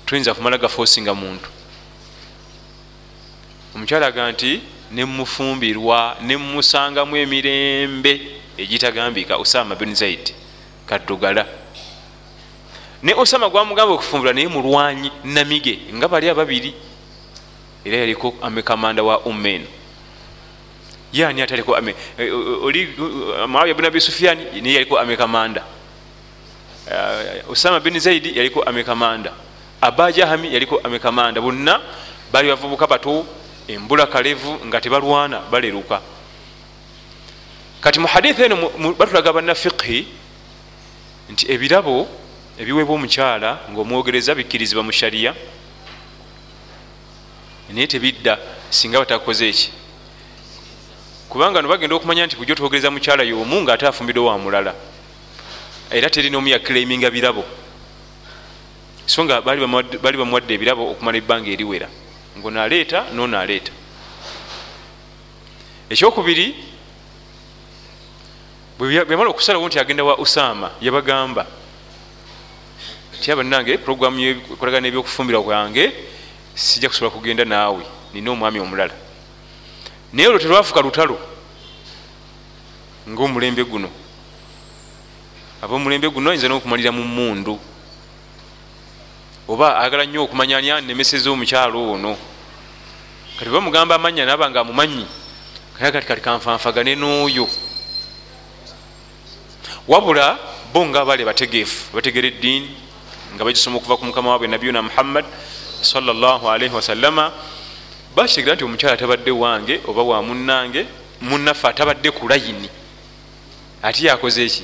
tuyinza 0.05 0.33
kumala 0.33 0.57
gafoosinga 0.57 1.13
muntu. 1.13 1.49
Omukyala 3.75 4.07
aga 4.07 4.31
nti 4.31 4.61
nemufumbirwa 4.91 6.17
nemusangamu 6.21 7.17
emirembe 7.17 8.13
egitagambika 8.57 9.37
usama 9.37 9.75
bin 9.75 9.95
zaid 9.95 10.33
kaddugala. 10.85 11.45
Ne 13.03 13.13
osama 13.13 13.49
gwamugamba 13.49 13.93
okufumbirwa 13.93 14.33
naye 14.33 14.47
mulwanyi 14.47 15.11
namige 15.23 15.79
nga 15.93 16.07
bali 16.07 16.29
ababiri. 16.29 16.73
Era 17.85 17.97
yaliko 17.97 18.35
amekamanda 18.41 19.03
wa 19.03 19.19
ummeno 19.19 19.67
yani 21.13 21.41
ataliko 21.41 21.77
eh, 21.77 22.33
oli 22.63 22.95
maawiya 23.47 23.73
bin 23.73 23.85
abi 23.85 24.01
sufiani 24.01 24.61
naye 24.61 24.73
yaliko 24.73 24.99
amekamanda 24.99 25.61
uh, 25.61 25.78
usama 27.49 27.79
bin 27.79 27.99
zaidi 27.99 28.37
yaliko 28.37 28.63
amekamanda. 28.63 29.33
Abajahami 29.81 30.53
yaliko 30.53 30.81
amekamanda. 30.83 31.41
Bonna 31.41 31.81
bali 32.31 32.49
bavubuka 32.49 32.87
bato 32.87 33.25
embula 33.67 34.07
kalevu 34.07 34.59
nga 34.65 34.81
tebalwana 34.81 35.39
baleruka. 35.51 36.01
Kati 37.81 37.99
muhaditha 37.99 38.45
eno 38.45 38.69
batulaga 38.97 39.33
banna 39.33 39.55
fiqhi 39.55 40.07
nti 41.29 41.51
ebirabo 41.51 42.07
ebiweebwa 42.59 42.95
omukyala 42.95 43.59
ngaomwogereza 43.71 44.35
bikkirizibwa 44.35 44.83
mu 44.83 44.91
shariya 44.91 45.35
naye 47.69 47.87
tebidda 47.87 48.37
singa 48.69 48.99
batakoze 48.99 49.49
eki 49.49 49.71
kubanga 51.29 51.61
no 51.61 51.69
bagenda 51.69 51.95
okumanya 51.95 52.25
nti 52.25 52.35
bujja 52.35 52.53
otwogereza 52.53 52.91
mukyala 52.91 53.23
yomu 53.23 53.61
ngaate 53.61 53.87
afumbidwe 53.87 54.23
wa 54.25 54.37
mulala 54.37 54.73
era 55.91 56.09
terina 56.09 56.37
omu 56.37 56.47
yaklaiminga 56.47 57.09
birabo. 57.11 57.45
So 59.05 59.23
nga 59.23 59.41
bali 59.41 60.17
bamuwadde 60.17 60.53
ebirabo 60.53 60.91
okumala 60.91 61.17
ebbanga 61.17 61.49
eriwera. 61.49 61.89
Ngaonaleeta 62.37 63.05
nonaleeta 63.13 63.71
ekyokubiri 65.89 66.55
bweyamala 68.77 69.29
okusalawo 69.29 69.67
nti 69.67 69.79
agenda 69.79 70.03
wa 70.03 70.17
usama 70.17 70.71
yabagamba 70.81 71.47
tyaba 73.21 73.43
nange 73.43 73.77
programu 73.77 74.19
yekolagana 74.19 74.87
nebyokufumbirwa 74.87 75.43
kwange 75.43 75.91
sijja 76.55 76.89
kusobola 76.89 77.11
kugenda 77.11 77.45
naawe 77.45 77.83
nina 78.13 78.31
omwami 78.31 78.59
omulala. 78.59 78.93
Naye 80.13 80.27
olwo 80.27 80.39
terwafuka 80.39 80.81
lutalo 80.81 81.19
ngaomulembe 83.09 83.63
guno 83.63 83.89
abomulembe 85.61 86.09
guno 86.09 86.29
ayinza 86.29 86.47
nokumalira 86.47 86.91
mu 86.91 87.03
mundu 87.03 87.59
oba 89.49 89.79
ayagala 89.79 90.05
nnyo 90.05 90.23
okumanya 90.23 90.57
ani 90.57 90.71
anemeseza 90.71 91.31
omukyalo 91.31 91.91
ono. 91.93 92.13
Kati 93.37 93.49
bamugamba 93.49 93.95
amanya 93.95 94.25
naba 94.25 94.49
nga 94.49 94.61
amumanyi 94.61 95.05
kaya 95.73 95.91
kati 95.91 96.07
kati 96.07 96.21
kanfanfagane 96.21 96.95
n'oyo. 96.95 97.49
Wabula 99.87 100.37
bo 100.71 100.85
nga 100.85 101.01
abaali 101.01 101.25
bategeefu 101.25 101.95
bategera 101.95 102.27
eddiini 102.27 102.69
nga 103.33 103.43
bagisoma 103.43 103.77
okuva 103.77 103.97
ku 103.97 104.05
mukama 104.05 104.29
waabwe 104.29 104.47
nabiyuna 104.47 104.85
muhammad 104.85 105.25
salaalaihi 105.81 106.75
wasallama 106.75 107.31
bakitegera 108.15 108.53
nti 108.55 108.63
omukyala 108.63 108.97
tabadde 108.97 109.31
wange 109.31 109.81
oba 109.87 110.03
wa 110.03 110.21
munnange 110.21 110.85
munnaffe 111.21 111.65
atabadde 111.67 112.11
ku 112.11 112.27
layini. 112.29 112.69
Ate 113.81 114.05
yakoze 114.05 114.45
eki 114.45 114.63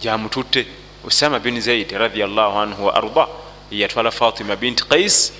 jamututte 0.00 0.66
usama 1.04 1.38
bin 1.38 1.60
zaid 1.60 1.90
radiallahu 1.90 2.58
anhu 2.58 2.86
wa 2.86 2.94
arda 2.94 3.26
yatwala 3.70 4.10
fatima 4.10 4.56
binti 4.56 4.84
kais 4.84 5.32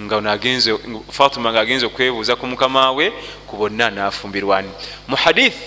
nga 0.00 0.38
fatima 1.10 1.50
nga 1.52 1.60
agenze 1.60 1.86
okwebuuza 1.86 2.36
ku 2.36 2.46
mukama 2.46 2.92
we 2.92 3.12
ku 3.46 3.56
bonna 3.56 3.90
nafumbirwani. 3.90 4.70
Mu 5.08 5.16
hadith 5.16 5.58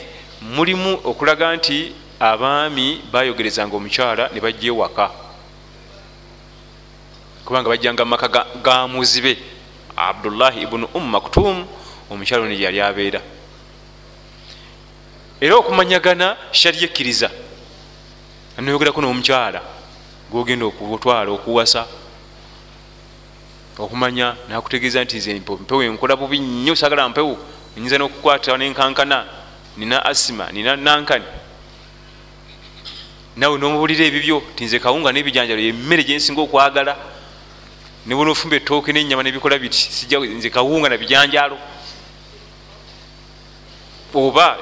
mulimu 0.42 1.00
okulaga 1.04 1.56
nti 1.56 1.92
abaami 2.20 3.02
bayogerezanga 3.12 3.76
omukyala 3.76 4.30
ne 4.34 4.40
bajja 4.40 4.68
ewaka. 4.72 5.12
Kubanga 7.46 7.70
bajjanga 7.70 8.06
mumaka 8.06 8.46
ga 8.64 8.88
muzibe. 8.88 9.38
Abdullahi 9.98 10.62
ibunu 10.62 10.88
umu 10.94 11.08
maktum 11.08 11.68
omukyalo 12.10 12.48
ne 12.48 12.56
yali 12.56 12.80
abeera. 12.80 13.22
Era 15.42 15.56
okumanyagana 15.56 16.38
shari 16.52 16.84
ekkiriza 16.84 17.30
anoyogerako 18.58 19.02
n'omukyala 19.02 19.62
gogenda 20.32 20.66
okutwala 20.66 21.30
okuwasa 21.32 21.88
okumanya 23.80 24.36
nakutegeeza 24.48 25.04
nti 25.04 25.18
nze 25.18 25.40
mpewo 25.40 25.84
enkola 25.84 26.16
bubi 26.16 26.40
nnyo 26.40 26.76
sagala 26.76 27.10
mpewo 27.10 27.38
nyinza 27.78 27.98
nokukwata 27.98 28.58
nenkankana 28.58 29.26
nina 29.78 30.06
asima 30.06 30.52
nina 30.52 30.76
nankani 30.76 31.26
nawe 33.36 33.58
nomubulira 33.58 34.06
ebibyo 34.06 34.44
tinze 34.56 34.80
kawunga 34.80 35.12
nebijanjalo 35.12 35.62
yemmere 35.62 36.04
gyensinga 36.04 36.42
okwagala 36.42 36.94
nebona 38.06 38.32
ofumba 38.32 38.56
etooke 38.60 38.92
nenyama 38.92 39.24
nebikola 39.24 39.58
biti 39.60 39.88
nze 40.38 40.50
kawunga 40.50 40.90
nabijanjalo 40.90 41.58
oba 44.14 44.58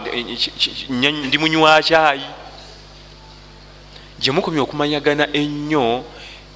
ndi 1.27 1.37
munywa 1.41 1.81
kyayi 1.81 2.25
gyemukomye 4.19 4.59
okumanyagana 4.59 5.25
ennyo 5.33 6.03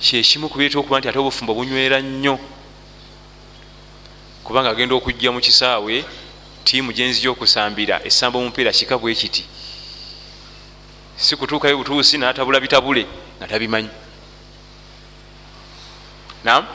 kyekimu 0.04 0.50
kubireeta 0.50 0.80
okuba 0.80 1.00
nti 1.00 1.08
ate 1.08 1.20
obufumba 1.20 1.54
bunywera 1.54 2.02
nnyo. 2.02 2.36
Kubanga 4.44 4.70
agenda 4.70 4.96
okujja 4.96 5.32
mu 5.32 5.40
kisaawe 5.40 6.06
tiimu 6.64 6.92
gyenzi 6.92 7.22
gyokusambira 7.24 8.04
essamba 8.04 8.40
omupiira 8.40 8.72
kika 8.72 8.98
bwe 8.98 9.16
kiti. 9.16 9.46
Si 11.16 11.36
kutuukayo 11.36 11.78
butuusi 11.78 12.18
natabula 12.18 12.60
bitabule 12.60 13.08
nga 13.38 13.48
tabimanyi. 13.48 13.90
Nam 16.44 16.68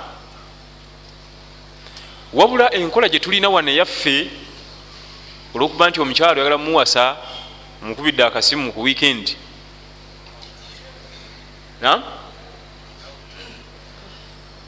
wabula 2.33 2.73
enkola 2.75 3.09
gyetulina 3.09 3.49
wane 3.49 3.77
yaffe 3.77 4.31
olwokuba 5.55 5.91
nti 5.91 6.01
omukyalo 6.01 6.41
yagala 6.41 6.59
mumuwasa 6.59 7.17
mukubidde 7.83 8.25
akasimu 8.25 8.73
ku 8.73 8.83
wiikendi 8.83 9.37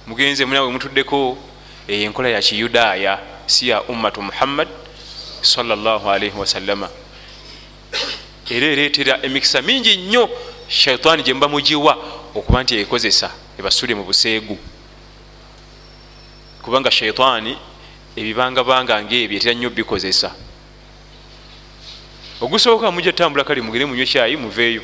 mugenze 0.06 0.44
munawe 0.44 0.70
mutuddeko 0.72 1.38
eyo 1.88 2.04
enkola 2.06 2.28
ya 2.28 2.40
kiyudaaya 2.40 3.18
si 3.46 3.68
ya 3.68 3.82
ummatu 3.82 4.22
muhammad 4.22 4.68
salaalaihi 5.42 6.38
wasallama 6.38 6.88
era 8.50 8.66
ereetera 8.66 9.18
emikisa 9.22 9.62
mingi 9.62 9.96
nnyo 9.96 10.30
shaitaani 10.68 11.22
gye 11.22 11.34
muba 11.34 11.48
mugiwa 11.48 11.98
okuba 12.34 12.62
nti 12.62 12.78
ekozesa 12.78 13.30
ebasule 13.58 13.94
mu 13.94 14.04
buseegu. 14.04 14.58
Kubanga 16.62 16.90
shaitaani 16.90 17.56
ebibangabanga 18.16 19.02
ngaebyo 19.02 19.36
etera 19.36 19.54
nnyo 19.54 19.70
bikozesa. 19.70 20.30
Ogusooka 22.40 22.90
mujja 22.90 23.12
tambula 23.12 23.44
kale 23.44 23.60
mugere 23.60 23.84
munywe 23.84 24.06
kyayi 24.06 24.36
muveeyo 24.36 24.82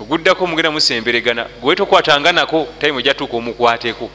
oguddako 0.00 0.46
mugenda 0.46 0.70
musemberegana 0.70 1.44
gwe 1.60 1.76
tokwatanga 1.76 2.32
nako 2.32 2.68
tayimu 2.78 3.00
ejatuuka 3.00 3.36
omukwateko 3.36 4.10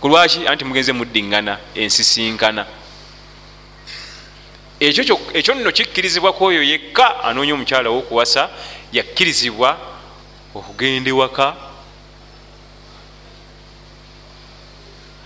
kulwaki 0.00 0.46
anti 0.46 0.64
mugenze 0.64 0.92
muddiŋŋana 0.92 1.58
ensisinkana. 1.74 2.66
Ekyo 4.80 5.54
nno 5.54 5.72
kikkirizibwa 5.72 6.32
kwoyo 6.32 6.62
yekka 6.62 7.24
anoonya 7.24 7.54
omukyala 7.54 7.90
wokuwasa 7.90 8.50
yakkirizibwa 8.92 9.78
okugenda 10.54 11.10
ewaka. 11.10 11.56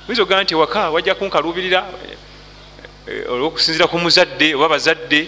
Oyinza 0.06 0.22
ogaa 0.22 0.42
nti 0.42 0.54
ewaka 0.54 0.90
wajja 0.90 1.14
kunkalubirira 1.14 1.80
olwokusinzira 3.28 3.86
ku 3.86 3.98
muzadde 3.98 4.54
oba 4.54 4.68
bazadde 4.68 5.26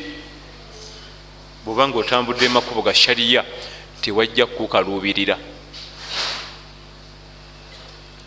bwoba 1.64 1.88
nga 1.88 1.98
otambudde 1.98 2.44
emakubo 2.46 2.82
ga 2.82 2.94
shariya 2.94 3.44
tewajja 4.00 4.46
kukaluubirira. 4.46 5.38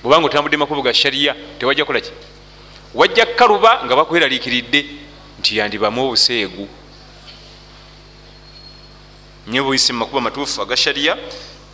Bwoba 0.04 0.20
nga 0.20 0.26
otambudde 0.26 0.56
emakubo 0.56 0.82
ga 0.82 0.94
shariya 0.94 1.36
tewajja 1.60 1.86
kolaki 1.86 2.12
wajja 2.94 3.26
kukaluba 3.26 3.86
nga 3.86 3.96
bakweraliikiridde 3.96 4.86
nti 5.40 5.58
yandibamu 5.58 6.06
obuseegu. 6.06 6.68
Nye 9.48 9.62
buyise 9.62 9.94
mumakubo 9.94 10.18
amatuufu 10.18 10.62
aga 10.62 10.78
shariya 10.78 11.18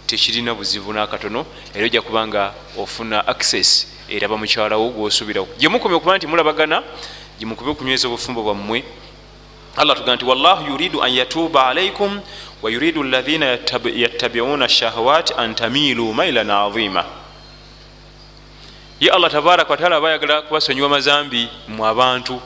tekirina 0.07 0.55
buzibu 0.55 0.93
nakatono 0.93 1.45
era 1.74 1.86
ojja 1.86 2.01
kubanga 2.01 2.53
ofuna 2.78 3.28
access 3.28 3.88
eraba 4.10 4.38
mukyalawo 4.38 4.89
gwosuubirawo. 4.89 5.47
Gyemukomye 5.60 5.95
okuba 5.97 6.18
nti 6.18 6.28
mulabagana 6.28 6.84
gyemukube 7.38 7.72
okunyweza 7.72 8.07
obufumbo 8.07 8.43
bwammwe 8.43 8.84
allah 9.78 9.95
tugaa 9.97 10.15
nti 10.15 10.26
wallahu 10.26 10.72
yuridu 10.72 11.03
an 11.03 11.11
yatuba 11.13 11.67
alaikum 11.67 12.22
wayuridu 12.61 13.03
lathina 13.03 13.45
yattabiuna 13.95 14.70
shahawat 14.70 15.32
an 15.38 15.55
tamilu 15.55 16.13
mailan 16.13 16.49
azima. 16.49 17.05
Ye 18.99 19.09
allah 19.09 19.32
tabaraka 19.32 19.70
wataala 19.70 19.95
aba 19.95 20.09
ayagala 20.09 20.41
kubasonyiwa 20.41 20.89
mazambi 20.89 21.49
mu 21.67 21.86
abantu. 21.86 22.41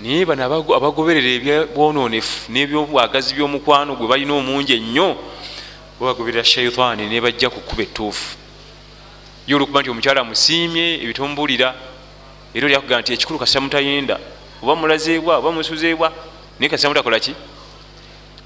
Naye 0.00 0.24
bano 0.24 0.44
abagoberera 0.44 1.28
ebyobwononefu 1.28 2.52
n'ebyobwagazi 2.52 3.34
byomukwano 3.34 3.94
gwe 3.94 4.08
balina 4.08 4.34
omungi 4.34 4.74
ennyo 4.74 5.16
babagoberera 6.00 6.44
shaitaani 6.44 7.06
nebajja 7.06 7.50
ku 7.50 7.60
kkuba 7.60 7.82
ettuufu. 7.82 8.36
Ye 9.46 9.54
olwokuba 9.54 9.80
nti 9.80 9.90
omukyala 9.90 10.20
amusiimye 10.20 11.04
ebitomubulira 11.04 11.74
era 12.54 12.66
oli 12.66 12.74
akugamba 12.74 13.02
nti 13.02 13.12
ekikulu 13.12 13.38
kasita 13.38 13.60
mutayenda 13.60 14.18
oba 14.64 14.76
mulazeebwa 14.76 15.36
oba 15.36 15.52
musuzeebwa 15.52 16.12
naye 16.58 16.68
kasita 16.70 16.88
mutakola 16.88 17.20
ki? 17.20 17.34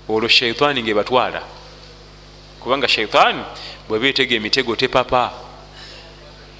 Olwo 0.09 0.29
shaitaani 0.29 0.83
ngaebatwala 0.83 1.43
kubanga 2.61 2.89
shaitaani 2.89 3.43
bwebeetega 3.89 4.35
emitego 4.35 4.77
tepapa 4.77 5.33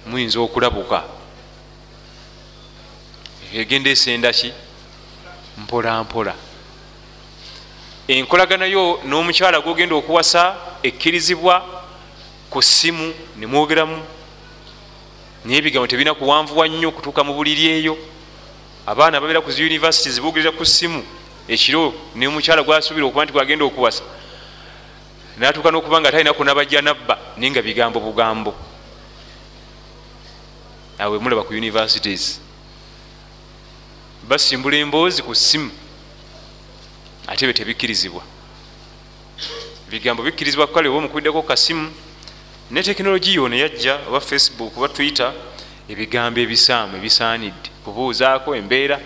muyinza 0.07 0.41
okulabuka? 0.41 1.03
Egenda 3.55 3.91
esenda 3.91 4.33
ki? 4.33 4.53
Mpola 5.59 6.03
mpola. 6.05 6.35
Enkolagana 8.09 8.67
yo 8.67 9.01
n'omukyala 9.05 9.61
gwogenda 9.61 9.95
okuwasa 9.95 10.57
ekkirizibwa 10.83 11.55
ku 12.51 12.63
ssimu 12.63 13.13
nemwogeramu 13.37 13.99
naye 15.45 15.59
ebigambo 15.59 15.87
tebirina 15.87 16.15
kuwanvuwa 16.15 16.69
nnyo 16.69 16.91
kutuuka 16.93 17.25
mu 17.25 17.35
buliri 17.35 17.67
eyo 17.67 17.99
abaana 18.91 19.21
babeera 19.21 19.41
ku 19.41 19.51
ziunivesity 19.51 20.11
zibogerera 20.11 20.53
ku 20.53 20.65
ssimu. 20.65 21.05
Ekiro 21.49 21.95
nemukyala 22.15 22.63
gwasuubira 22.63 23.07
okuba 23.07 23.25
nti 23.25 23.33
gwagenda 23.33 23.65
okuwasa. 23.65 24.03
Natuuka 25.37 25.71
n'okuba 25.71 26.01
nga 26.01 26.13
talina 26.13 26.33
kunabajja 26.33 26.83
nabba 26.83 27.15
naye 27.37 27.51
nga 27.51 27.63
bigambo 27.63 28.01
bugambo. 28.01 28.55
Awe 30.99 31.19
mulaba 31.19 31.45
ku 31.45 31.53
universities. 31.53 32.41
Basimbula 34.29 34.77
emboozi 34.77 35.23
ku 35.23 35.35
ssimu 35.35 35.71
ate 37.27 37.47
be 37.47 37.53
tebikkirizibwa. 37.53 38.23
Bigambo 39.91 40.23
bikkirizibwa 40.23 40.67
kukale 40.67 40.89
oba 40.89 40.99
omukubiddeko 40.99 41.43
kasimu 41.43 41.93
ne 42.71 42.83
tekinologi 42.83 43.35
yo 43.35 43.49
neyajja 43.49 44.01
oba 44.09 44.21
facebook 44.21 44.77
oba 44.77 44.89
twitter 44.89 45.33
ebigambo 45.89 46.41
ebisaamu 46.41 46.97
ebisaanidde. 46.97 47.69
Kubuuzaako 47.85 48.57
embeera 48.57 49.01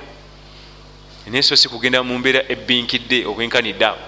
neso 1.27 1.57
si 1.57 1.69
kugenda 1.69 2.03
mu 2.03 2.19
mbeera 2.19 2.43
ebbinkidde 2.49 3.27
obwenkanidde 3.27 3.87
awo. 3.87 3.99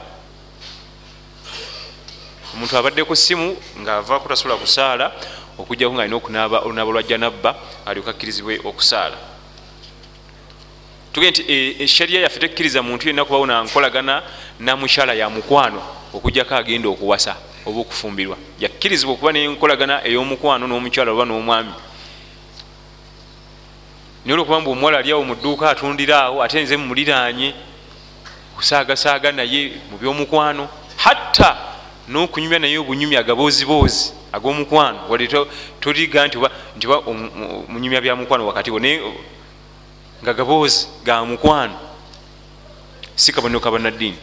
Omuntu 2.55 2.77
abadde 2.77 3.05
ku 3.05 3.17
simu 3.17 3.57
ngaavaako 3.81 4.29
tasobola 4.29 4.57
kusaala 4.57 5.13
okujjaku 5.59 5.95
nga 5.95 6.03
alina 6.03 6.17
okunaaba 6.17 6.59
olunaaba 6.67 6.93
lwajja 6.93 7.19
nabba 7.19 7.55
alyoka 7.87 8.11
akkirizibwe 8.11 8.61
okusaala. 8.65 9.17
Tuge 11.13 11.31
nti 11.31 11.43
eshariya 11.79 12.21
yaffe 12.21 12.41
tekkiriza 12.41 12.83
muntu 12.83 13.07
yenna 13.09 13.25
kubawo 13.25 13.47
nankolagana 13.47 14.23
namukyala 14.61 15.15
ya 15.15 15.31
mukwano 15.31 15.83
okujjako 16.15 16.55
agenda 16.55 16.89
okuwasa 16.89 17.37
oba 17.67 17.81
okufumbirwa. 17.81 18.37
Yakkirizibwa 18.61 19.15
okuba 19.15 19.33
nenkolagana 19.33 20.03
ey'omukwano 20.07 20.67
n'omukyala 20.67 21.13
oba 21.13 21.25
n'omwami 21.25 21.75
naye 24.25 24.35
olwokuba 24.35 24.61
mbu 24.61 24.71
omuwala 24.71 24.99
ali 24.99 25.13
awo 25.13 25.25
mu 25.25 25.35
dduuka 25.35 25.71
atundira 25.71 26.23
awo 26.23 26.43
ate 26.43 26.63
nze 26.63 26.77
mumuliranye 26.77 27.55
kusaagasaaga 28.57 29.33
naye 29.33 29.73
mu 29.91 29.99
byomukwano 29.99 30.69
hatta 30.97 31.57
n'okunyumya 32.09 32.59
naye 32.59 32.79
obunyumya 32.79 33.21
agabooziboozi 33.21 34.13
ag'omukwano. 34.33 34.99
Wadde 35.09 35.29
toliga 35.81 36.27
nti 36.27 36.39
nti 36.77 36.87
munyumya 37.69 38.01
byamukwano 38.01 38.47
wakati 38.47 38.71
wo 38.71 38.79
naye 38.79 39.01
nga 40.23 40.35
gaboozi 40.35 40.89
ga 41.05 41.25
mukwano 41.25 41.77
si 43.15 43.33
kabonero 43.33 43.61
kabanaddiini 43.61 44.19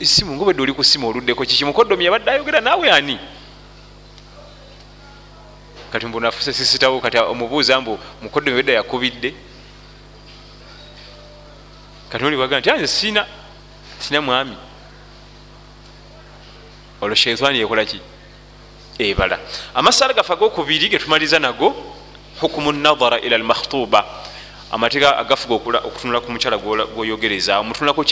esimu 0.00 0.36
ngaobadde 0.36 0.62
oli 0.62 0.72
ku 0.72 0.84
simu 0.84 1.08
oluddeko 1.08 1.44
kiki 1.44 1.64
mukoddomi 1.64 2.04
yabadde 2.04 2.30
ayogera 2.30 2.60
naawe 2.60 2.92
ani 2.92 3.18
kati 5.92 6.06
mbunafuse 6.06 6.52
sisitawo 6.52 7.00
kati 7.00 7.18
omubuuza 7.18 7.80
mbu 7.80 7.98
mukoddomi 8.22 8.56
yabadde 8.56 8.72
yakubidde? 8.72 9.34
Kati 12.08 12.24
olibaga 12.24 12.60
nti 12.60 12.70
anze 12.70 12.86
sina 12.86 13.26
sina 13.98 14.20
mwami. 14.20 14.56
Olwo 17.00 17.14
sheitaani 17.14 17.58
yekolaki 17.58 18.00
ebala. 18.98 19.38
Amasala 19.74 20.14
gafe 20.14 20.32
agokubiri 20.32 20.88
getumaliza 20.88 21.38
nago 21.38 21.74
hukumu 22.40 22.72
nadhara 22.72 23.20
ila 23.20 23.36
almakhtuba. 23.36 24.04
Amateeka 24.70 25.18
agafuga 25.18 25.78
okutunula 25.84 26.20
ku 26.20 26.32
mukyala 26.32 26.56
gwoyogereza. 26.58 27.58
Omutunulako 27.58 28.04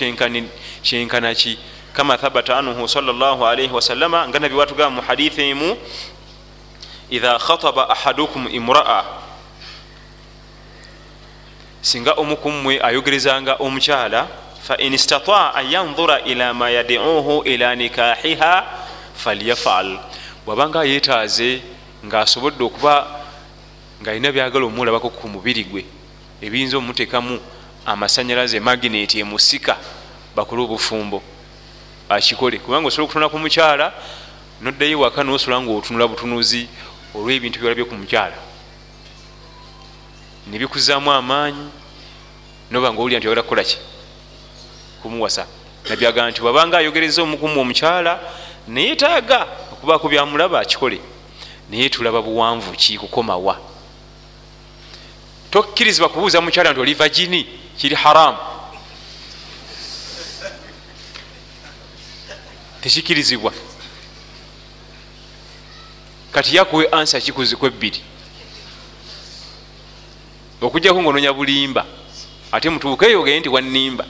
kyenkanaki 0.82 1.58
kama 1.92 2.18
thabata 2.18 2.58
anhu 2.58 2.88
salllahalaihi 2.88 3.72
wasallama 3.72 4.28
nga 4.28 4.38
nabi 4.38 4.54
watugamba 4.54 4.90
mu 4.90 5.02
hadithi 5.02 5.42
emu 5.42 5.76
idha 7.10 7.38
khataba 7.38 7.90
ahadukum 7.90 8.48
imraa 8.48 9.04
singa 11.82 12.12
omukummwe 12.12 12.80
ayogerezanga 12.82 13.54
omukyala 13.54 14.28
fain 14.62 14.94
istataa 14.94 15.54
an 15.54 15.66
yanzura 15.72 16.20
ila 16.20 16.54
ma 16.54 16.70
yadiuhu 16.70 17.42
ila 17.42 17.74
nikahiha 17.74 18.66
falyafal. 19.14 19.98
Bwabanga 20.46 20.84
yetaaze 20.84 21.62
ngaasobodde 22.06 22.64
okuba 22.64 23.20
ngaalina 24.02 24.32
byagala 24.32 24.64
omulabako 24.66 25.10
ku 25.10 25.28
mubiri 25.28 25.64
gwe 25.64 25.84
ebiyinza 26.40 26.78
omutekamu 26.78 27.40
amasanyalaze 27.86 28.60
magineti 28.60 29.20
emusika 29.20 29.76
bakole 30.36 30.62
obufumbo 30.62 31.22
akikole 32.08 32.58
kubanga 32.58 32.88
osobola 32.88 33.04
okutunula 33.04 33.28
ku 33.28 33.38
mukyala 33.38 33.92
noddayo 34.60 35.00
waka 35.00 35.24
nosobola 35.24 35.60
nga 35.60 35.72
otunula 35.72 36.08
butunuzi 36.08 36.68
olwebintu 37.14 37.58
byolabye 37.58 37.84
ku 37.84 37.94
mukyala. 37.94 38.38
Nebikuzaamu 40.46 41.12
amaanyi 41.12 41.68
noba 42.70 42.92
nga 42.92 43.00
owulira 43.00 43.18
nti 43.18 43.28
oyagala 43.28 43.42
kukolaki 43.42 43.78
kumuwasa. 45.02 45.46
Nabyagaa 45.88 46.30
nti 46.30 46.42
wabanga 46.42 46.78
ayogereza 46.78 47.22
omukumu 47.22 47.60
omukyala 47.60 48.20
nayetaaga 48.68 49.46
okubaako 49.72 50.08
byamulaba 50.08 50.60
akikole. 50.60 51.00
Naye 51.70 51.88
tulaba 51.88 52.22
buwanvu 52.22 52.72
ki 52.72 52.98
kukomawa. 52.98 53.56
Tokkirizibwa 55.50 56.08
kubuuza 56.08 56.40
mukyala 56.40 56.72
nti 56.72 56.80
oli 56.80 56.94
vagini 56.94 57.40
kiri 57.78 57.94
haramu 57.94 58.38
tekikirizibwa 62.80 63.52
kati 66.32 66.56
yakuwe 66.56 66.88
ansa 66.92 67.20
kikuziku 67.20 67.66
ebbiri 67.66 68.00
okujjaku 70.60 71.02
ngaononya 71.02 71.32
bulimba. 71.32 71.86
Ate 72.52 72.70
mutuukeyo 72.70 73.20
ogende 73.20 73.40
nti 73.40 73.48
wanimba 73.48 74.06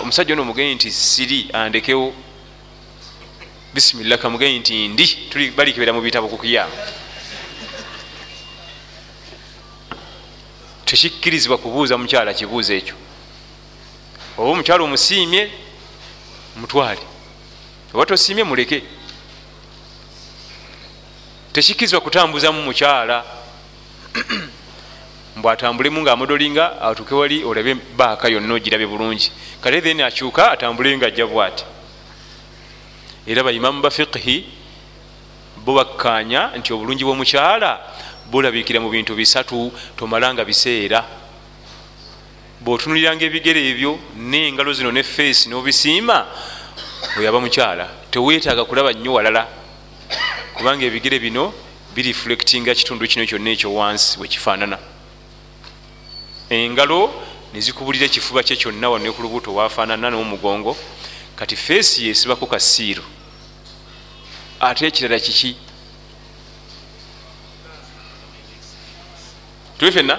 omusajja 0.00 0.32
ono 0.32 0.42
omugende 0.42 0.74
nti 0.74 0.90
siri 0.90 1.50
andekewo. 1.52 2.14
Bisimillah 3.74 4.18
kamugende 4.18 4.58
nti 4.58 4.88
ndi 4.88 5.06
tuli 5.06 5.50
balikibera 5.50 5.92
mu 5.92 6.00
bitabo 6.00 6.28
kukiyama 6.28 6.72
tekikkirizibwa 10.84 11.58
kubuuza 11.58 11.98
mukyala 11.98 12.34
kibuuzo 12.34 12.74
ekyo. 12.74 12.94
Oba 14.38 14.50
omukyala 14.50 14.84
omusiimye 14.84 15.50
mutwale. 16.56 17.02
Oba 17.94 18.06
tosiimye 18.06 18.44
muleke 18.44 18.82
tekikkirizibwa 21.58 22.00
kutambuzamu 22.00 22.62
mukyala. 22.62 23.24
Mbw 25.36 25.50
atambulemu 25.50 26.02
nga 26.02 26.12
amodolinga 26.12 26.82
atuke 26.82 27.14
wali 27.14 27.44
olabe 27.44 27.74
baaka 27.96 28.28
yonna 28.28 28.54
ogirabe 28.54 28.86
bulungi. 28.86 29.32
Kale 29.60 29.80
then 29.80 30.00
akyuka 30.00 30.50
atambule 30.50 30.96
nga 30.96 31.06
ajja 31.06 31.26
bwati. 31.26 31.64
Era 33.26 33.42
baimamu 33.42 33.82
bafiqhi 33.82 34.44
bo 35.56 35.74
bakkanya 35.74 36.50
nti 36.56 36.72
obulungi 36.72 37.04
bwomukyala 37.04 37.80
bulabikira 38.30 38.80
mu 38.80 38.88
bintu 38.90 39.14
bisatu 39.14 39.72
tomalanga 39.96 40.44
biseera. 40.44 41.04
Bwotunuliranga 42.60 43.24
ebigere 43.24 43.58
ebyo 43.70 43.98
nengalo 44.14 44.72
zino 44.72 44.90
ne 44.92 45.02
feesi 45.02 45.48
nobisiima 45.48 46.26
oyaba 47.18 47.40
mukyala 47.40 47.88
tewetaaga 48.10 48.64
kulaba 48.64 48.92
nnyo 48.92 49.12
walala 49.12 49.57
kubanga 50.58 50.84
ebigere 50.84 51.18
bino 51.20 51.54
bireflectinga 51.94 52.74
kitundu 52.74 53.06
kino 53.06 53.24
kyonna 53.26 53.50
ekyo 53.50 53.70
wansi 53.78 54.18
bwekifaanana 54.18 54.78
engalo 56.50 57.14
nezikubulira 57.54 58.06
ekifuba 58.10 58.42
kye 58.42 58.56
kyonna 58.56 58.90
wanne 58.90 59.08
ku 59.14 59.22
lubuto 59.22 59.54
wafaanana 59.54 60.10
n'omugongo 60.10 60.76
kati 61.38 61.56
feesi 61.56 62.06
yesibako 62.08 62.46
kasiiro 62.46 63.04
ate 64.60 64.86
ekirala 64.86 65.18
kiki? 65.20 65.54
Tuli 69.78 69.92
fenna 69.92 70.18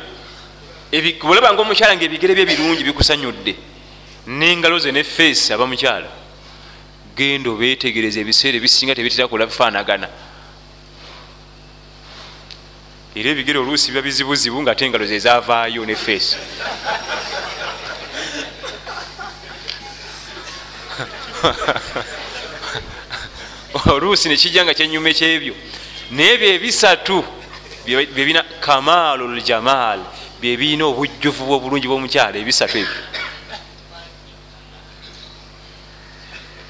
olabanga 1.29 1.61
omukyala 1.61 1.95
nga 1.95 2.05
ebigere 2.07 2.33
bye 2.33 2.45
birungi 2.45 2.87
bikusanyudde 2.87 3.53
nengalo 4.27 4.79
ze 4.79 4.91
ne 4.91 5.03
feesi 5.03 5.51
aba 5.51 5.67
mukyala 5.67 6.07
genda 7.17 7.49
obetegereza 7.51 8.19
ebiseera 8.23 8.55
ebisinga 8.57 8.95
tebitera 8.95 9.27
kulabifaanagana 9.27 10.07
era 13.16 13.30
ebigere 13.30 13.60
oluusi 13.60 13.91
biba 13.91 14.01
bizibuzibu 14.01 14.62
nga 14.62 14.72
ate 14.72 14.86
engalo 14.86 15.05
zezavaayo 15.05 15.86
ne 15.86 15.95
feesi. 15.95 16.38
Oluusi 23.93 24.30
nekijja 24.30 24.66
nga 24.66 24.74
kyenyuma 24.74 25.10
ekyebyo. 25.10 25.55
Naye 26.12 26.38
byebisatu 26.38 27.24
byebina 27.86 28.43
kamalu 28.60 29.36
ljamal 29.36 29.99
byebirina 30.41 30.86
obujjuvu 30.86 31.45
bwobulungi 31.45 31.88
bwomukyala 31.88 32.38
ebisatu 32.38 32.78
ebyo 32.78 33.01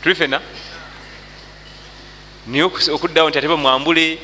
tuli 0.02 0.16
fena 0.16 0.42
naye 2.48 2.64
okuddawo 2.64 3.30
nti 3.30 3.38
ate 3.38 3.48
bamwambule 3.48 4.20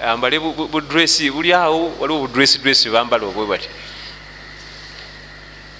ambale 0.00 0.38
budresi 0.38 1.30
buli 1.30 1.52
awo 1.52 1.92
waliwo 2.00 2.20
budresi 2.20 2.58
dresi 2.58 2.90
bambala 2.90 3.26
obwe 3.26 3.46
bati 3.46 3.68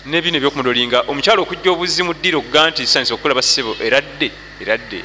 nebino 0.07 0.37
ebyokumudolinga 0.37 1.05
omukyalo 1.09 1.43
okujja 1.43 1.71
obuzimu 1.73 2.13
ddira 2.15 2.39
okuga 2.39 2.71
nti 2.71 2.87
sanisa 2.87 3.15
okukolaba 3.15 3.43
ssebo 3.43 3.77
eradde 3.87 4.29
eradde 4.61 4.99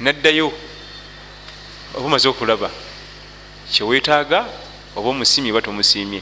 naddayo 0.00 0.52
oba 1.94 2.06
omaze 2.06 2.28
okulaba 2.28 2.70
kyewetaaga 3.72 4.40
oba 4.96 5.08
omusiimye 5.10 5.50
oba 5.52 5.62
tomusiimye. 5.62 6.20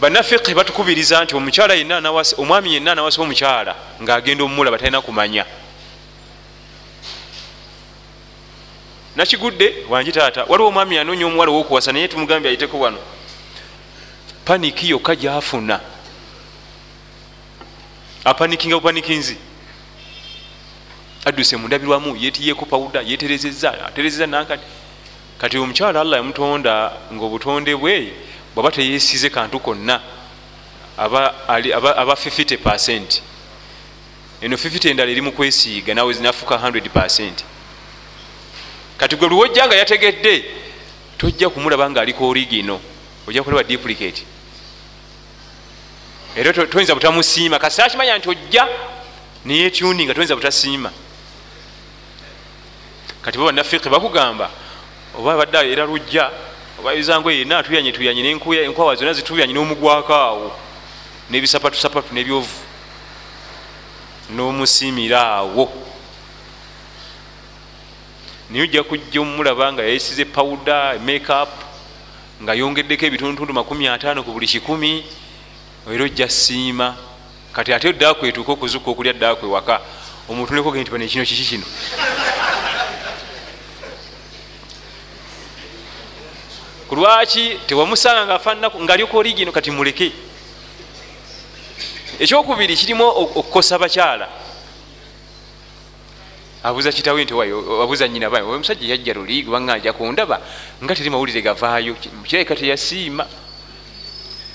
Banafiqi 0.00 0.54
batukubiriza 0.54 1.24
nti 1.24 1.36
omukyala 1.36 1.74
yenna 1.74 2.10
omwami 2.38 2.74
yenna 2.74 2.92
anawasa 2.92 3.22
omukyala 3.22 3.74
ngaagenda 4.02 4.44
omumulaba 4.44 4.78
talina 4.78 5.00
kumanya 5.00 5.44
nakigudde 9.16 9.74
wangi 9.88 10.12
taata 10.12 10.44
waliwo 10.44 10.68
omwami 10.68 10.98
anoonya 10.98 11.26
omuwala 11.26 11.52
owokuwasa 11.52 11.92
naye 11.92 12.08
tumugambye 12.08 12.48
ayiteko 12.48 12.78
wano. 12.80 12.98
Paniki 14.44 14.90
yokka 14.90 15.16
gyafuna. 15.16 15.80
Apanikinga 18.24 18.76
bupanikinzi 18.76 19.36
adduse 21.24 21.56
mundabirwamu 21.56 22.16
yetiyeko 22.16 22.64
pawuda 22.66 23.00
yeterezeza 23.00 23.86
aterezeza 23.86 24.26
nankati 24.26 24.62
kati 25.38 25.58
omukyala 25.58 26.00
allah 26.00 26.18
yamutonda 26.18 26.92
ngaobutonde 27.12 27.76
bwe 27.76 28.12
bwaba 28.54 28.70
teyesize 28.70 29.30
kantu 29.30 29.60
konna. 29.60 30.00
Aba 30.98 31.34
50 31.46 32.56
percent. 32.58 33.22
Eno 34.40 34.56
50 34.56 34.90
endala 34.90 35.10
eri 35.10 35.20
mukwesiiga 35.20 35.94
nawe 35.94 36.12
zinafuka 36.12 36.54
100 36.54 36.88
percent 36.88 37.44
kati 38.96 39.16
gwe 39.16 39.28
luwojja 39.28 39.66
nga 39.66 39.76
yategedde 39.76 40.44
tojja 41.18 41.50
kumulaba 41.50 41.90
nga 41.90 42.00
aliko 42.00 42.28
origino 42.28 42.80
ojja 43.28 43.42
kulaba 43.42 43.62
duplicate. 43.62 44.24
Era 46.36 46.52
toyinza 46.52 46.94
butamusiima. 46.94 47.58
Kasi 47.58 47.82
akimanya 47.82 48.18
nti 48.18 48.28
ojja 48.28 48.68
neyetuninga 49.44 50.14
toyinza 50.14 50.36
butasiima. 50.36 50.90
Kati 53.22 53.38
baba 53.38 53.52
nafiqi 53.52 53.88
bakugamba 53.88 54.50
oba 55.18 55.36
badde 55.36 55.72
era 55.72 55.84
lujja 55.84 56.30
obayizangu 56.78 57.30
yena 57.30 57.58
atuyanye 57.58 57.92
tuyanye 57.92 58.22
nenkwawa 58.22 58.96
zonna 58.96 59.12
zituyanye 59.12 59.52
nomugwako 59.54 60.14
awo 60.14 60.56
nebisapatusapatu 61.30 62.14
nebyovu 62.14 62.54
nomusiimira 64.30 65.20
awo 65.26 65.85
naye 68.50 68.62
ojja 68.62 68.82
kujja 68.82 69.20
omulaba 69.20 69.72
nga 69.72 69.82
yayisize 69.82 70.24
pawuda 70.24 70.98
makeup 70.98 71.48
nga 72.42 72.54
yongeddeko 72.54 73.06
ebituntundu 73.06 73.52
5 73.52 74.22
ku 74.22 74.32
buli 74.32 74.46
kikumi 74.46 75.04
era 75.92 76.04
ojja 76.04 76.28
siima. 76.28 76.96
Kati 77.52 77.72
ate 77.72 77.92
ddaku 77.92 78.26
etuuka 78.26 78.52
okuzuka 78.52 78.90
okulya 78.90 79.12
ddaku 79.12 79.46
ewaka. 79.46 79.80
Omuntu 80.28 80.54
nekogee 80.54 80.80
nti 80.80 80.90
bane 80.90 81.08
kino 81.08 81.24
kiki 81.24 81.44
kino? 81.44 81.66
Kulwaki 86.88 87.58
tewamusanga 87.66 88.26
ngaafananaku 88.26 88.82
ngaaliko 88.82 89.16
origino 89.18 89.52
kati 89.52 89.70
muleke. 89.70 90.12
Ekyokubiri 92.18 92.76
kirimu 92.76 93.04
okukosa 93.04 93.78
bakyala 93.78 94.45
abuuza 96.66 96.92
kitawe 96.92 97.24
nti 97.24 97.32
abuuza 97.32 98.08
nyina 98.08 98.30
ba 98.30 98.42
omusajja 98.42 98.88
yajja 98.88 99.14
luli 99.14 99.42
gubanga 99.42 99.92
kundaba 99.92 100.40
nga 100.82 100.94
teri 100.94 101.10
mawulire 101.10 101.42
gavaayo. 101.42 101.94
Mukirabika 102.18 102.56
teyasiima. 102.56 103.24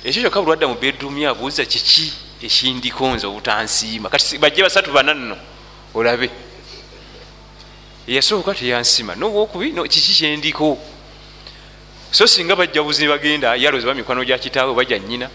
Ekyo 0.03 0.21
kyokka 0.21 0.41
bulwadda 0.41 0.67
mu 0.67 0.75
bedroom 0.75 1.15
abuuza 1.23 1.63
kiki 1.63 2.11
ekindiko 2.43 3.15
nze 3.15 3.27
obutansiima? 3.27 4.09
Kati 4.09 4.37
bajje 4.37 4.61
basatu 4.63 4.91
bana 4.91 5.13
nno 5.13 5.37
olabe. 5.95 6.29
Eyasooka 8.07 8.55
teyansiima 8.55 9.15
nowokubiri 9.15 9.71
kiki 9.87 10.11
kyendiko? 10.11 10.77
So 12.11 12.27
singa 12.27 12.55
bajja 12.55 12.83
buzi 12.83 13.07
bagenda 13.07 13.55
yaloza 13.55 13.87
ba 13.87 13.93
mikwano 13.93 14.25
gya 14.25 14.37
kitaawe 14.37 14.73
bajja 14.75 14.99
nyina 14.99 15.29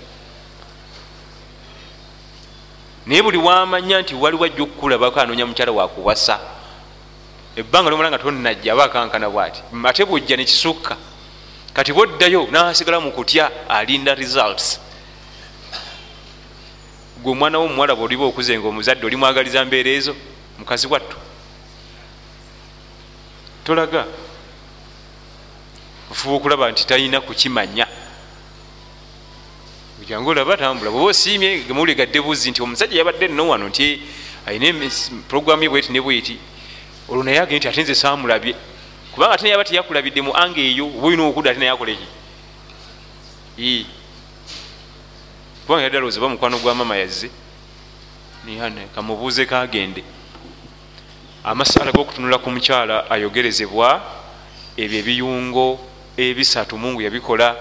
naye 3.07 3.23
buli 3.23 3.39
wamanya 3.39 4.03
nti 4.03 4.15
wali 4.15 4.37
wajja 4.37 4.63
okukulabako 4.63 5.21
anoonya 5.21 5.47
mukyala 5.47 5.73
wakuwasa 5.73 6.56
ebbanga 7.57 7.91
lomala 7.91 8.11
nga 8.11 8.19
tonajja 8.19 8.73
aba 8.73 8.85
akankana 8.85 9.31
bwati. 9.31 9.63
Ate 9.85 10.05
bwojja 10.05 10.37
nekisukka 10.37 10.97
kati 11.73 11.93
boddayo 11.93 12.49
nasigala 12.51 13.01
mukutya 13.01 13.51
alinda 13.69 14.15
results. 14.15 14.81
Gwe 17.23 17.33
omwana 17.33 17.59
wo 17.59 17.65
omuwala 17.65 17.95
bwoliba 17.97 18.25
okuze 18.25 18.59
nga 18.59 18.69
omuzadde 18.69 19.07
oli 19.07 19.17
mwagaliza 19.17 19.65
mbeera 19.65 19.91
ezo? 19.91 20.17
Mukazi 20.59 20.87
wattu. 20.87 21.17
Tolaga? 23.65 24.05
Ofuba 26.11 26.35
okulaba 26.37 26.71
nti 26.71 26.87
talina 26.87 27.21
kukimanya. 27.21 27.87
Jangu 30.09 30.31
olaba 30.31 30.57
tambula. 30.57 30.91
Bweba 30.91 31.07
osiimye 31.07 31.65
gemuwuligadde 31.67 32.21
buzi 32.21 32.51
nti 32.51 32.63
omusajja 32.63 32.99
yabadde 32.99 33.29
nno 33.29 33.49
wano 33.49 33.69
nti 33.69 34.01
ayina 34.47 34.91
programu 35.29 35.63
ye 35.63 35.69
bweti 35.69 35.93
ne 35.93 36.01
bweti 36.01 36.39
olwo 37.09 37.23
naye 37.25 37.41
agende 37.41 37.59
nti 37.59 37.69
ate 37.69 37.83
nze 37.83 37.95
saamulabye. 37.95 38.55
Kubanga 39.13 39.35
ate 39.35 39.45
nayaba 39.45 39.65
teyakulabidde 39.65 40.21
mu 40.23 40.33
anga 40.37 40.61
eyo 40.61 40.87
oba 40.87 41.07
olina 41.07 41.23
okudda 41.23 41.51
ate 41.51 41.59
naye 41.59 41.71
akoleki 41.71 42.07
kubanga 45.63 45.83
yaddala 45.83 46.07
oziba 46.07 46.29
mukwano 46.29 46.59
gwa 46.59 46.75
mama 46.75 46.97
yazze. 46.97 47.31
Kamubuuze 48.95 49.47
kagende 49.47 50.05
amasala 51.45 51.93
g'okutunula 51.93 52.39
ku 52.39 52.51
mukyala 52.51 53.11
ayogerezebwa 53.11 54.03
ebyo 54.77 54.99
ebiyungo 54.99 55.79
ebisatu 56.17 56.79
mungu 56.79 57.03
yabikola 57.03 57.57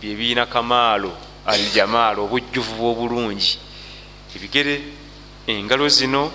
byebiina 0.00 0.46
kamaalo 0.46 1.10
aljamaalo 1.46 2.24
obujjuvu 2.24 2.74
bwobulungi. 2.76 3.58
Ebigere 4.36 4.82
engalo 5.46 5.88
zino 5.88 6.30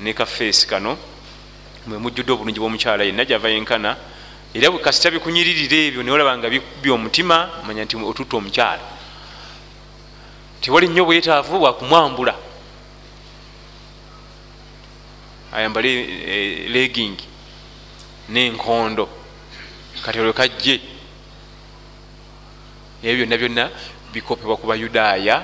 ne 0.00 0.12
kafeesi 0.12 0.66
kano 0.66 0.98
mujjudde 1.86 2.32
obulungi 2.32 2.60
bwomukyala 2.60 3.04
yenna 3.04 3.24
gyava 3.24 3.48
yenkana 3.48 3.96
era 4.54 4.70
kasita 4.78 5.10
bikunyiririra 5.10 5.76
ebyo 5.88 6.02
neolaba 6.02 6.36
nga 6.38 6.48
bikubye 6.50 6.92
omutima 6.92 7.64
manya 7.66 7.84
nti 7.84 7.96
otutta 7.96 8.36
omukyala. 8.36 8.84
Tewali 10.60 10.88
nnyo 10.88 11.04
bwetaavu 11.04 11.58
bwakumwambula 11.58 12.34
ayambale 15.52 15.90
legging 16.68 17.16
nenkondo. 18.28 19.08
Kati 20.04 20.20
olwo 20.20 20.32
kajje. 20.32 20.80
Ebyo 23.02 23.26
byonna 23.26 23.36
byonna 23.36 23.70
bikopebwa 24.12 24.56
ku 24.56 24.66
bayudaaya 24.66 25.42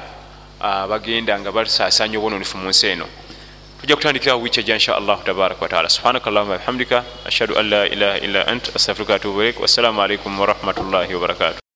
bagenda 0.88 1.38
nga 1.40 1.50
basaasanya 1.52 2.18
obwononefu 2.18 2.58
mu 2.58 2.68
nsi 2.68 2.86
eno 2.86 3.06
tujja 3.80 3.96
kutandikirawo 3.96 4.42
wiiki 4.42 4.60
ejja 4.60 4.74
insha 4.74 4.96
allahu 4.96 5.22
tabaraka 5.24 5.62
wataala 5.62 5.88
subhanaka 5.88 6.30
allahuma 6.30 6.58
bihamdika 6.58 7.04
ashhadu 7.30 7.58
an 7.60 7.66
la 7.70 7.82
ilaha 7.94 8.18
illa 8.26 8.40
ant 8.52 8.64
astafirika 8.76 9.14
atubu 9.14 9.42
ilaik 9.42 9.60
wassalamu 9.60 10.02
alaikum 10.02 10.40
warahmatullahi 10.40 11.14
wabarakatu 11.14 11.67